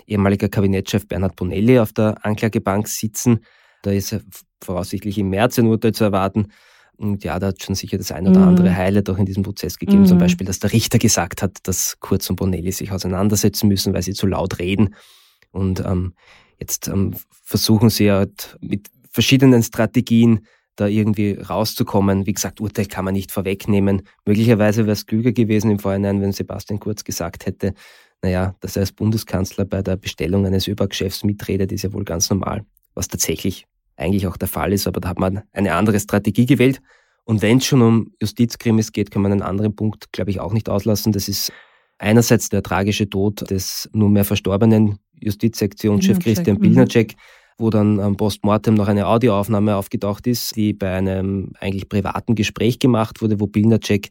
ehemaliger 0.07 0.49
Kabinettschef 0.49 1.07
Bernhard 1.07 1.37
Bonelli 1.37 1.79
auf 1.79 1.93
der 1.93 2.25
Anklagebank 2.25 2.89
sitzen. 2.89 3.45
Da 3.83 3.91
ist 3.91 4.17
voraussichtlich 4.63 5.19
im 5.19 5.31
März 5.31 5.59
ein 5.59 5.67
Urteil 5.67 5.93
zu 5.93 6.05
erwarten. 6.05 6.49
Und 6.97 7.25
ja, 7.25 7.39
da 7.39 7.49
hat 7.49 7.63
schon 7.63 7.75
sicher 7.75 7.99
das 7.99 8.13
ein 8.13 8.29
oder 8.29 8.41
andere 8.41 8.71
mhm. 8.71 8.77
Highlight 8.77 9.11
auch 9.11 9.19
in 9.19 9.27
diesem 9.27 9.43
Prozess 9.43 9.79
gegeben. 9.79 10.03
Mhm. 10.03 10.07
Zum 10.07 10.19
Beispiel, 10.19 10.47
dass 10.47 10.61
der 10.61 10.73
Richter 10.73 10.99
gesagt 10.99 11.43
hat, 11.43 11.59
dass 11.65 11.99
Kurz 12.01 12.31
und 12.31 12.37
Bonelli 12.37 12.71
sich 12.71 12.93
auseinandersetzen 12.93 13.69
müssen, 13.69 13.93
weil 13.93 14.03
sie 14.03 14.13
zu 14.13 14.27
laut 14.27 14.59
reden. 14.59 14.95
Und 15.51 15.81
ähm, 15.81 16.15
jetzt 16.61 16.89
ähm, 16.89 17.15
versuchen 17.43 17.91
sie 17.91 18.13
halt 18.13 18.57
mit 18.61 18.89
verschiedenen 19.11 19.63
Strategien 19.63 20.47
da 20.77 20.87
irgendwie 20.87 21.33
rauszukommen. 21.33 22.27
Wie 22.27 22.33
gesagt, 22.33 22.61
Urteil 22.61 22.87
kann 22.87 23.05
man 23.05 23.15
nicht 23.15 23.33
vorwegnehmen. 23.33 24.03
Möglicherweise 24.25 24.85
wäre 24.85 24.93
es 24.93 25.07
klüger 25.07 25.33
gewesen 25.33 25.71
im 25.71 25.79
Vorhinein, 25.79 26.21
wenn 26.23 26.33
Sebastian 26.33 26.81
Kurz 26.81 27.05
gesagt 27.05 27.47
hätte, 27.47 27.75
naja, 28.23 28.55
dass 28.61 28.77
er 28.77 28.81
als 28.81 28.93
Bundeskanzler 28.93 29.65
bei 29.65 29.83
der 29.83 29.97
Bestellung 29.97 30.47
eines 30.47 30.69
ÖBAG-Chefs 30.69 31.25
mitredet, 31.25 31.73
ist 31.73 31.83
ja 31.83 31.93
wohl 31.93 32.05
ganz 32.05 32.31
normal. 32.31 32.65
Was 32.95 33.09
tatsächlich 33.09 33.67
eigentlich 33.97 34.27
auch 34.27 34.37
der 34.37 34.49
Fall 34.49 34.73
ist, 34.73 34.87
aber 34.87 35.01
da 35.01 35.09
hat 35.09 35.19
man 35.19 35.43
eine 35.53 35.75
andere 35.75 36.01
Strategie 36.01 36.47
gewählt. 36.47 36.81
Und 37.25 37.43
wenn 37.43 37.59
es 37.59 37.67
schon 37.67 37.83
um 37.83 38.13
Justizkrimis 38.21 38.93
geht, 38.93 39.11
kann 39.11 39.23
man 39.23 39.33
einen 39.33 39.43
anderen 39.43 39.77
Punkt, 39.77 40.13
glaube 40.13 40.31
ich, 40.31 40.41
auch 40.41 40.53
nicht 40.53 40.69
auslassen. 40.69 41.13
Das 41.13 41.29
ist 41.29 41.53
einerseits 41.99 42.49
der 42.49 42.63
tragische 42.63 43.09
Tod 43.09 43.49
des 43.51 43.89
nunmehr 43.93 44.25
verstorbenen 44.25 44.99
Justizsektionschef 45.21 46.19
Christian 46.19 46.59
Pilnacek, 46.59 47.13
mhm. 47.13 47.19
wo 47.59 47.71
dann 47.71 48.01
am 48.01 48.17
Postmortem 48.17 48.75
noch 48.75 48.89
eine 48.89 49.07
Audioaufnahme 49.07 49.77
aufgetaucht 49.77 50.27
ist, 50.27 50.57
die 50.57 50.73
bei 50.73 50.93
einem 50.93 51.53
eigentlich 51.61 51.89
privaten 51.89 52.35
Gespräch 52.35 52.81
gemacht 52.81 53.23
wurde, 53.23 53.39
wo 53.39 53.47
Pilnacek 53.47 54.09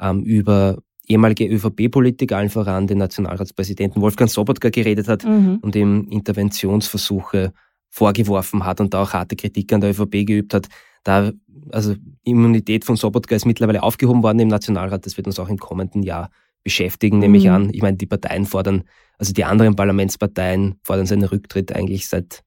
ähm, 0.00 0.22
über 0.22 0.78
ehemalige 1.08 1.46
ÖVP-Politiker, 1.46 2.36
allen 2.36 2.48
voran 2.48 2.86
den 2.86 2.98
Nationalratspräsidenten 2.98 4.00
Wolfgang 4.00 4.30
Sobotka 4.30 4.70
geredet 4.70 5.08
hat 5.08 5.24
mhm. 5.24 5.58
und 5.62 5.74
ihm 5.74 6.06
Interventionsversuche 6.08 7.52
vorgeworfen 7.92 8.64
hat 8.64 8.80
und 8.80 8.94
da 8.94 9.02
auch 9.02 9.12
harte 9.12 9.36
Kritik 9.36 9.72
an 9.72 9.82
der 9.82 9.90
ÖVP 9.90 10.26
geübt 10.26 10.54
hat. 10.54 10.68
Da, 11.04 11.30
also 11.70 11.94
Immunität 12.24 12.86
von 12.86 12.96
Sobotka 12.96 13.36
ist 13.36 13.44
mittlerweile 13.44 13.82
aufgehoben 13.82 14.22
worden 14.22 14.40
im 14.40 14.48
Nationalrat. 14.48 15.04
Das 15.04 15.18
wird 15.18 15.26
uns 15.26 15.38
auch 15.38 15.48
im 15.48 15.58
kommenden 15.58 16.02
Jahr 16.02 16.30
beschäftigen, 16.64 17.18
nehme 17.18 17.36
ich 17.36 17.44
mhm. 17.44 17.50
an. 17.50 17.70
Ich 17.70 17.82
meine, 17.82 17.98
die 17.98 18.06
Parteien 18.06 18.46
fordern, 18.46 18.84
also 19.18 19.34
die 19.34 19.44
anderen 19.44 19.76
Parlamentsparteien 19.76 20.76
fordern 20.82 21.06
seinen 21.06 21.24
Rücktritt 21.24 21.74
eigentlich 21.74 22.08
seit 22.08 22.42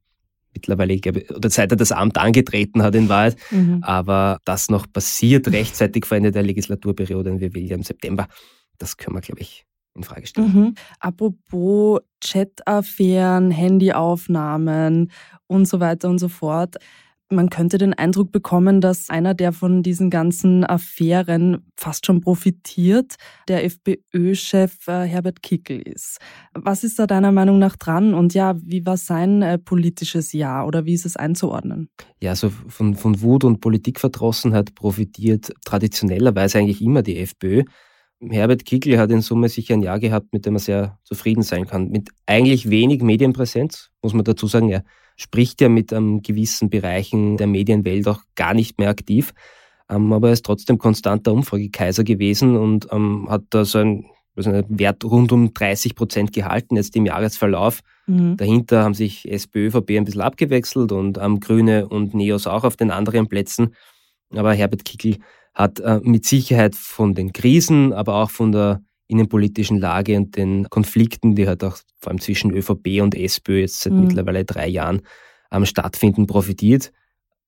mittlerweile, 0.56 0.94
ich 0.94 1.04
glaube, 1.04 1.26
oder 1.36 1.50
seit 1.52 1.72
er 1.72 1.78
das 1.78 1.92
Amt 1.92 2.18
angetreten 2.18 2.82
hat 2.82 2.96
in 2.96 3.08
Wahrheit. 3.08 3.36
Mhm. 3.52 3.84
Aber 3.84 4.40
das 4.46 4.70
noch 4.70 4.92
passiert 4.92 5.48
rechtzeitig 5.50 6.06
vor 6.06 6.18
Ende 6.18 6.32
der 6.32 6.44
Legislaturperiode 6.44 7.32
und 7.32 7.40
wir 7.40 7.54
wählen 7.54 7.68
ja 7.68 7.76
im 7.76 7.84
September. 7.84 8.28
Das 8.80 8.98
können 8.98 9.16
wir, 9.16 9.22
glaube 9.22 9.42
ich, 9.42 9.66
in 9.96 10.04
Frage 10.04 10.28
stellen. 10.28 10.54
Mhm. 10.54 10.76
Apropos 11.00 12.02
Chat-Affären, 12.22 13.52
Handyaufnahmen 13.52 15.12
und 15.48 15.68
so 15.68 15.80
weiter 15.80 16.10
und 16.10 16.20
so 16.20 16.28
fort. 16.28 16.78
Man 17.32 17.50
könnte 17.50 17.80
den 17.80 17.96
Eindruck 17.96 18.32
bekommen, 18.32 18.82
dass 18.82 19.10
einer, 19.10 19.34
der 19.34 19.52
von 19.52 19.82
diesen 19.82 20.12
ganzen 20.12 20.64
Affären 20.64 21.66
fast 21.76 22.06
schon 22.06 22.22
profitiert, 22.22 23.16
der 23.48 23.64
FPÖ-Chef 23.66 24.88
äh, 24.88 25.06
Herbert 25.06 25.42
Kickel 25.42 25.82
ist. 25.82 26.20
Was 26.54 26.84
ist 26.84 27.00
da 27.00 27.08
deiner 27.08 27.32
Meinung 27.32 27.58
nach 27.58 27.78
dran? 27.78 28.14
Und 28.14 28.36
ja, 28.36 28.56
wie 28.62 28.86
war 28.86 28.98
sein 28.98 29.42
äh, 29.42 29.58
politisches 29.58 30.34
Jahr 30.34 30.68
oder 30.68 30.86
wie 30.86 30.94
ist 30.94 31.08
es 31.08 31.18
einzuordnen? 31.18 31.90
Ja, 32.22 32.30
also 32.32 32.52
von, 32.52 32.94
von 32.94 33.20
Wut 33.24 33.44
und 33.44 33.60
Politikverdrossenheit 33.60 34.76
profitiert 34.76 35.52
traditionellerweise 35.66 36.60
eigentlich 36.60 36.82
immer 36.84 37.02
die 37.02 37.18
FPÖ. 37.18 37.64
Herbert 38.30 38.66
Kickl 38.66 38.98
hat 38.98 39.12
in 39.12 39.22
Summe 39.22 39.50
sicher 39.50 39.74
ein 39.74 39.82
Jahr 39.82 40.00
gehabt, 40.00 40.34
mit 40.34 40.46
dem 40.46 40.56
er 40.56 40.60
sehr 40.60 41.00
zufrieden 41.04 41.44
sein 41.44 41.68
kann. 41.68 41.90
Mit 41.90 42.10
eigentlich 42.26 42.70
wenig 42.70 43.02
Medienpräsenz, 43.02 43.92
muss 44.02 44.14
man 44.14 44.24
dazu 44.24 44.48
sagen. 44.48 44.70
Er 44.70 44.84
spricht 45.16 45.62
ja 45.62 45.70
mit 45.70 45.94
um, 45.94 46.22
gewissen 46.22 46.70
Bereichen 46.70 47.38
der 47.38 47.48
Medienwelt 47.48 48.08
auch 48.08 48.22
gar 48.36 48.54
nicht 48.54 48.80
mehr 48.80 48.90
aktiv. 48.90 49.34
Um, 49.88 50.14
aber 50.14 50.30
er 50.30 50.34
ist 50.34 50.46
trotzdem 50.46 50.78
konstanter 50.78 51.32
Umfragekaiser 51.32 52.04
gewesen 52.04 52.58
und 52.58 52.92
um, 52.92 53.30
hat 53.30 53.44
da 53.52 53.66
so 53.66 53.78
einen, 53.78 54.06
also 54.36 54.50
einen 54.50 54.66
Wert 54.68 55.04
rund 55.04 55.32
um 55.32 55.54
30 55.54 55.96
Prozent 55.96 56.34
gehalten 56.34 56.76
jetzt 56.76 56.96
im 56.96 57.06
Jahresverlauf. 57.06 57.82
Mhm. 58.08 58.38
Dahinter 58.38 58.84
haben 58.84 58.96
sich 58.96 59.32
SPÖ, 59.32 59.68
ÖVP 59.68 59.92
ein 59.92 60.06
bisschen 60.06 60.22
abgewechselt 60.22 60.92
und 60.92 61.20
Grüne 61.40 61.88
und 61.88 62.16
Neos 62.16 62.48
auch 62.48 62.64
auf 62.64 62.76
den 62.76 62.90
anderen 62.90 63.28
Plätzen. 63.28 63.76
Aber 64.34 64.54
Herbert 64.54 64.86
Kickl 64.86 65.18
hat 65.56 65.80
äh, 65.80 66.00
mit 66.04 66.26
Sicherheit 66.26 66.76
von 66.76 67.15
den 67.15 67.34
Krisen, 67.34 67.94
aber 67.94 68.15
auch 68.15 68.30
von 68.30 68.52
der 68.52 68.82
innenpolitischen 69.08 69.80
Lage 69.80 70.18
und 70.18 70.36
den 70.36 70.70
Konflikten, 70.70 71.36
die 71.36 71.48
halt 71.48 71.63
auch 71.63 71.78
vor 72.00 72.12
allem 72.12 72.20
zwischen 72.20 72.52
ÖVP 72.52 73.02
und 73.02 73.15
SPÖ 73.15 73.62
jetzt 73.62 73.82
seit 73.82 73.94
mhm. 73.94 74.02
mittlerweile 74.02 74.46
drei 74.46 74.68
Jahren 74.68 75.02
am 75.50 75.65
stattfinden, 75.65 76.28
profitiert. 76.28 76.91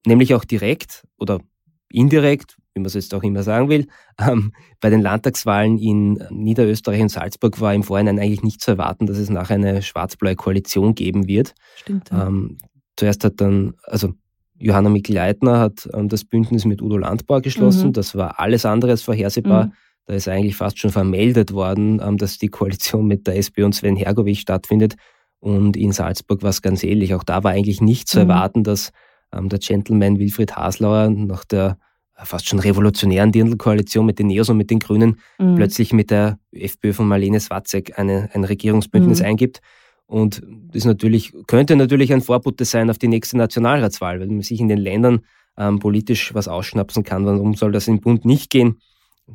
Nämlich 0.06 0.34
auch 0.34 0.46
direkt 0.46 1.06
oder 1.18 1.42
indirekt, 1.90 2.58
wie 2.74 2.80
man 2.80 2.86
es 2.86 2.94
jetzt 2.94 3.14
auch 3.14 3.24
immer 3.24 3.44
sagen 3.44 3.70
will, 3.70 3.88
ähm, 4.20 4.54
bei 4.80 4.90
den 4.90 5.02
Landtagswahlen 5.02 5.78
in 5.78 6.24
Niederösterreich 6.30 7.02
und 7.02 7.10
Salzburg 7.10 7.60
war 7.60 7.74
im 7.74 7.84
Vorhinein 7.84 8.20
eigentlich 8.20 8.44
nicht 8.44 8.62
zu 8.62 8.72
erwarten, 8.72 9.08
dass 9.08 9.18
es 9.18 9.30
nachher 9.30 9.56
eine 9.56 9.82
schwarz-blaue 9.82 10.36
Koalition 10.36 10.96
geben 10.96 11.28
wird. 11.28 11.56
Stimmt. 11.76 12.10
Ja. 12.12 12.28
Ähm, 12.28 12.58
zuerst 12.96 13.24
hat 13.24 13.42
dann, 13.42 13.74
also 13.84 14.14
Johanna 14.60 14.90
Mikl-Leitner 14.90 15.60
hat 15.60 15.88
ähm, 15.94 16.10
das 16.10 16.26
Bündnis 16.26 16.66
mit 16.66 16.82
Udo 16.82 16.98
Landbauer 16.98 17.42
geschlossen. 17.42 17.90
Mhm. 17.90 17.94
Das 17.94 18.16
war 18.16 18.40
alles 18.40 18.66
andere 18.66 18.92
als 18.92 19.04
vorhersehbar. 19.04 19.66
Mhm. 19.66 19.72
Da 20.06 20.14
ist 20.14 20.28
eigentlich 20.28 20.56
fast 20.56 20.80
schon 20.80 20.92
vermeldet 20.92 21.54
worden, 21.54 22.02
ähm, 22.04 22.18
dass 22.18 22.38
die 22.38 22.48
Koalition 22.48 23.08
mit 23.08 23.28
der 23.28 23.38
SPÖ 23.38 23.66
und 23.66 23.76
Sven 23.76 23.96
Hergovich 23.96 24.40
stattfindet. 24.40 24.96
Und 25.40 25.78
in 25.78 25.92
Salzburg 25.92 26.42
war 26.44 26.50
es 26.50 26.62
ganz 26.62 26.84
ähnlich. 26.84 27.14
Auch 27.14 27.24
da 27.24 27.44
war 27.44 27.52
eigentlich 27.52 27.82
nicht 27.82 28.08
zu 28.08 28.18
mhm. 28.18 28.30
erwarten, 28.30 28.64
dass 28.64 28.92
ähm, 29.34 29.50
der 29.50 29.60
Gentleman 29.60 30.20
Wilfried 30.20 30.56
Haslauer 30.56 31.10
nach 31.10 31.46
der 31.46 31.78
äh, 32.16 32.26
fast 32.26 32.48
schon 32.48 32.60
revolutionären 32.60 33.32
Dirndl-Koalition 33.32 34.06
mit 34.06 34.20
den 34.20 34.28
Neos 34.28 34.50
und 34.50 34.58
mit 34.58 34.72
den 34.72 34.80
Grünen 34.80 35.20
mhm. 35.38 35.56
plötzlich 35.56 35.94
mit 35.94 36.10
der 36.10 36.40
FPÖ 36.52 36.94
von 36.94 37.08
Marlene 37.08 37.40
Swatzek 37.40 38.00
eine, 38.00 38.30
ein 38.34 38.44
Regierungsbündnis 38.44 39.20
mhm. 39.20 39.26
eingibt. 39.26 39.62
Und 40.08 40.42
das 40.72 40.86
natürlich, 40.86 41.34
könnte 41.48 41.76
natürlich 41.76 42.14
ein 42.14 42.22
Vorbote 42.22 42.66
sein 42.66 42.90
auf 42.90 42.98
die 42.98 43.10
nächste 43.10 43.38
Nationalratswahl, 43.38 44.20
weil 44.20 44.28
man 44.28 44.42
sich 44.42 44.60
in 44.60 44.70
den 44.70 44.78
Ländern 44.78 45.22
ähm, 45.58 45.80
politisch 45.80 46.34
was 46.34 46.48
ausschnapsen 46.48 47.04
kann. 47.04 47.26
Warum 47.26 47.56
soll 47.56 47.74
das 47.74 47.88
im 47.88 48.00
Bund 48.00 48.24
nicht 48.26 48.50
gehen? 48.50 48.80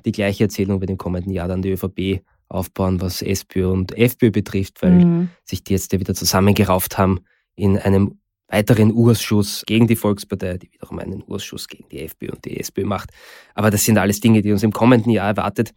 Die 0.06 0.12
gleiche 0.12 0.44
Erzählung 0.44 0.80
wird 0.80 0.90
im 0.90 0.96
kommenden 0.96 1.32
Jahr 1.32 1.48
dann 1.48 1.60
die 1.60 1.70
ÖVP 1.70 2.22
aufbauen, 2.48 3.00
was 3.00 3.22
SPÖ 3.22 3.68
und 3.68 3.96
FPÖ 3.96 4.30
betrifft, 4.30 4.82
weil 4.82 5.04
mhm. 5.04 5.28
sich 5.44 5.62
die 5.62 5.74
jetzt 5.74 5.92
ja 5.92 6.00
wieder 6.00 6.14
zusammengerauft 6.14 6.96
haben 6.96 7.20
in 7.54 7.78
einem 7.78 8.18
weiteren 8.48 8.92
Urschuss 8.92 9.64
gegen 9.66 9.86
die 9.86 9.96
Volkspartei, 9.96 10.58
die 10.58 10.72
wiederum 10.72 10.98
einen 10.98 11.24
Urschuss 11.26 11.68
gegen 11.68 11.88
die 11.90 12.00
FPÖ 12.00 12.32
und 12.32 12.44
die 12.44 12.58
SPÖ 12.60 12.84
macht. 12.84 13.10
Aber 13.54 13.70
das 13.70 13.84
sind 13.84 13.98
alles 13.98 14.20
Dinge, 14.20 14.42
die 14.42 14.52
uns 14.52 14.62
im 14.62 14.72
kommenden 14.72 15.10
Jahr 15.10 15.28
erwartet. 15.28 15.72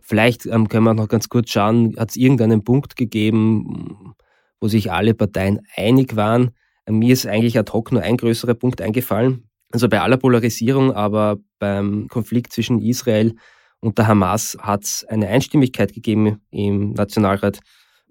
Vielleicht 0.00 0.46
ähm, 0.46 0.68
können 0.68 0.84
wir 0.84 0.94
noch 0.94 1.08
ganz 1.08 1.28
kurz 1.28 1.50
schauen, 1.50 1.94
hat 1.98 2.10
es 2.10 2.16
irgendeinen 2.16 2.64
Punkt 2.64 2.96
gegeben, 2.96 4.14
wo 4.60 4.68
sich 4.68 4.92
alle 4.92 5.14
Parteien 5.14 5.60
einig 5.76 6.16
waren. 6.16 6.50
Mir 6.88 7.12
ist 7.12 7.26
eigentlich 7.26 7.58
ad 7.58 7.72
hoc 7.72 7.92
nur 7.92 8.02
ein 8.02 8.16
größerer 8.16 8.54
Punkt 8.54 8.80
eingefallen. 8.80 9.48
Also 9.72 9.88
bei 9.88 10.00
aller 10.00 10.16
Polarisierung, 10.16 10.92
aber 10.92 11.38
beim 11.58 12.08
Konflikt 12.08 12.52
zwischen 12.52 12.80
Israel 12.80 13.34
und 13.80 13.98
der 13.98 14.08
Hamas 14.08 14.56
hat 14.60 14.84
es 14.84 15.04
eine 15.04 15.28
Einstimmigkeit 15.28 15.92
gegeben 15.92 16.40
im 16.50 16.92
Nationalrat 16.92 17.60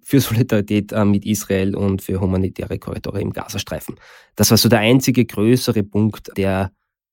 für 0.02 0.20
Solidarität 0.20 0.92
äh, 0.92 1.06
mit 1.06 1.26
Israel 1.26 1.76
und 1.76 2.02
für 2.02 2.20
humanitäre 2.20 2.80
Korridore 2.80 3.22
im 3.22 3.32
Gazastreifen. 3.32 3.96
Das 4.36 4.50
war 4.50 4.58
so 4.58 4.70
der 4.70 4.80
einzige 4.80 5.26
größere 5.26 5.84
Punkt, 5.84 6.32
der 6.36 6.72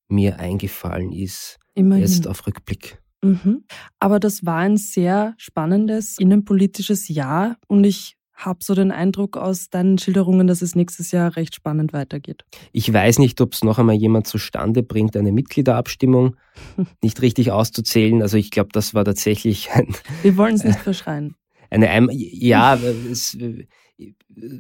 mir 0.09 0.39
eingefallen 0.39 1.13
ist. 1.13 1.59
Immerhin. 1.75 2.05
Jetzt 2.05 2.27
auf 2.27 2.47
Rückblick. 2.47 2.99
Mhm. 3.23 3.65
Aber 3.99 4.19
das 4.21 4.47
war 4.47 4.59
ein 4.59 4.77
sehr 4.77 5.35
spannendes 5.37 6.19
innenpolitisches 6.19 7.09
Jahr 7.09 7.57
und 7.67 7.85
ich 7.85 8.17
habe 8.37 8.59
so 8.63 8.75
den 8.75 8.93
Eindruck 8.93 9.37
aus 9.37 9.71
deinen 9.71 9.99
Schilderungen, 9.99 10.47
dass 10.47 10.63
es 10.63 10.75
nächstes 10.75 11.11
Jahr 11.11 11.37
recht 11.37 11.55
spannend 11.55 11.93
weitergeht. 11.93 12.45
Ich 12.73 12.93
weiß 12.93 13.19
nicht, 13.19 13.41
ob 13.41 13.55
es 13.55 13.65
noch 13.65 13.79
einmal 13.79 13.97
jemand 13.97 14.27
zustande 14.27 14.83
bringt, 14.83 15.17
eine 15.17 15.33
Mitgliederabstimmung 15.33 16.37
nicht 17.03 17.23
richtig 17.23 17.51
auszuzählen. 17.51 18.23
Also 18.23 18.37
ich 18.37 18.51
glaube, 18.51 18.69
das 18.73 18.95
war 18.95 19.05
tatsächlich 19.05 19.71
ein, 19.73 19.89
Wir 20.23 20.37
wollen 20.37 20.55
es 20.55 20.65
nicht 20.65 20.79
verschreien. 20.81 21.35
Eine, 21.71 22.09
ja, 22.13 22.79
es, 23.11 23.37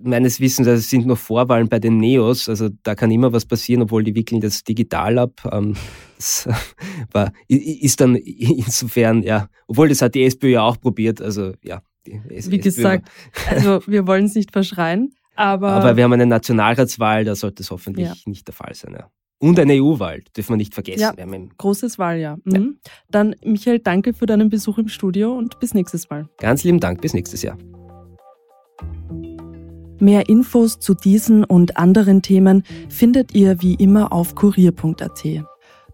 meines 0.02 0.40
Wissens 0.40 0.66
also 0.66 0.78
es 0.78 0.90
sind 0.90 1.06
noch 1.06 1.18
Vorwahlen 1.18 1.68
bei 1.68 1.78
den 1.78 1.98
Neos, 1.98 2.48
also 2.48 2.68
da 2.82 2.94
kann 2.94 3.10
immer 3.10 3.32
was 3.32 3.44
passieren, 3.44 3.82
obwohl 3.82 4.02
die 4.02 4.14
wickeln 4.14 4.40
das 4.40 4.64
digital 4.64 5.18
ab. 5.18 5.48
Ähm, 5.52 5.76
das 6.16 6.48
war, 7.12 7.32
ist 7.48 8.00
dann 8.00 8.16
insofern, 8.16 9.22
ja, 9.22 9.48
obwohl 9.66 9.88
das 9.88 10.02
hat 10.02 10.14
die 10.14 10.24
SPÖ 10.24 10.48
ja 10.48 10.62
auch 10.62 10.80
probiert, 10.80 11.20
also 11.20 11.52
ja, 11.62 11.82
wie 12.06 12.58
gesagt, 12.58 13.08
also 13.50 13.80
wir 13.86 14.06
wollen 14.06 14.26
es 14.26 14.34
nicht 14.34 14.52
verschreien, 14.52 15.14
aber. 15.34 15.70
Aber 15.72 15.96
wir 15.96 16.04
haben 16.04 16.12
eine 16.12 16.26
Nationalratswahl, 16.26 17.24
da 17.24 17.34
sollte 17.34 17.62
es 17.62 17.70
hoffentlich 17.70 18.08
ja. 18.08 18.14
nicht 18.26 18.46
der 18.46 18.54
Fall 18.54 18.74
sein. 18.74 18.94
Ja. 18.98 19.10
Und 19.38 19.58
eine 19.58 19.74
EU-Wahl, 19.74 20.22
dürfen 20.34 20.54
wir 20.54 20.56
nicht 20.56 20.72
vergessen. 20.72 21.00
Ja, 21.00 21.14
großes 21.58 21.98
Wahljahr. 21.98 22.38
Mhm. 22.44 22.54
Ja. 22.54 22.90
Dann, 23.10 23.36
Michael, 23.44 23.80
danke 23.80 24.14
für 24.14 24.26
deinen 24.26 24.48
Besuch 24.48 24.78
im 24.78 24.88
Studio 24.88 25.36
und 25.36 25.60
bis 25.60 25.74
nächstes 25.74 26.08
Mal. 26.08 26.28
Ganz 26.38 26.64
lieben 26.64 26.80
Dank, 26.80 27.02
bis 27.02 27.12
nächstes 27.12 27.42
Jahr. 27.42 27.58
Mehr 29.98 30.28
Infos 30.28 30.78
zu 30.78 30.94
diesen 30.94 31.44
und 31.44 31.76
anderen 31.76 32.22
Themen 32.22 32.64
findet 32.88 33.34
ihr 33.34 33.60
wie 33.62 33.74
immer 33.74 34.12
auf 34.12 34.34
kurier.at. 34.34 35.24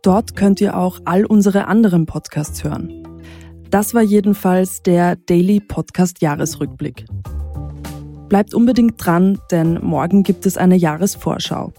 Dort 0.03 0.37
könnt 0.37 0.61
ihr 0.61 0.77
auch 0.77 1.01
all 1.05 1.25
unsere 1.25 1.66
anderen 1.68 2.07
Podcasts 2.07 2.64
hören. 2.64 3.02
Das 3.72 3.94
war 3.94 4.02
jedenfalls 4.02 4.82
der 4.82 5.16
Daily 5.16 5.58
Podcast 5.58 6.20
Jahresrückblick. 6.20 7.06
Bleibt 8.28 8.52
unbedingt 8.52 8.94
dran, 8.98 9.38
denn 9.50 9.80
morgen 9.82 10.24
gibt 10.24 10.44
es 10.44 10.58
eine 10.58 10.76
Jahresvorschau. 10.76 11.72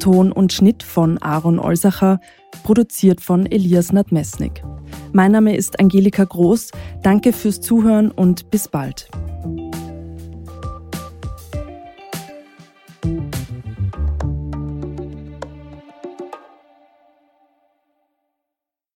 Ton 0.00 0.32
und 0.32 0.54
Schnitt 0.54 0.82
von 0.82 1.18
Aaron 1.18 1.58
Olsacher, 1.58 2.20
produziert 2.62 3.20
von 3.20 3.44
Elias 3.44 3.92
Nadmesnik. 3.92 4.64
Mein 5.12 5.32
Name 5.32 5.54
ist 5.56 5.78
Angelika 5.78 6.24
Groß. 6.24 6.70
Danke 7.02 7.34
fürs 7.34 7.60
Zuhören 7.60 8.10
und 8.10 8.50
bis 8.50 8.66
bald. 8.68 9.10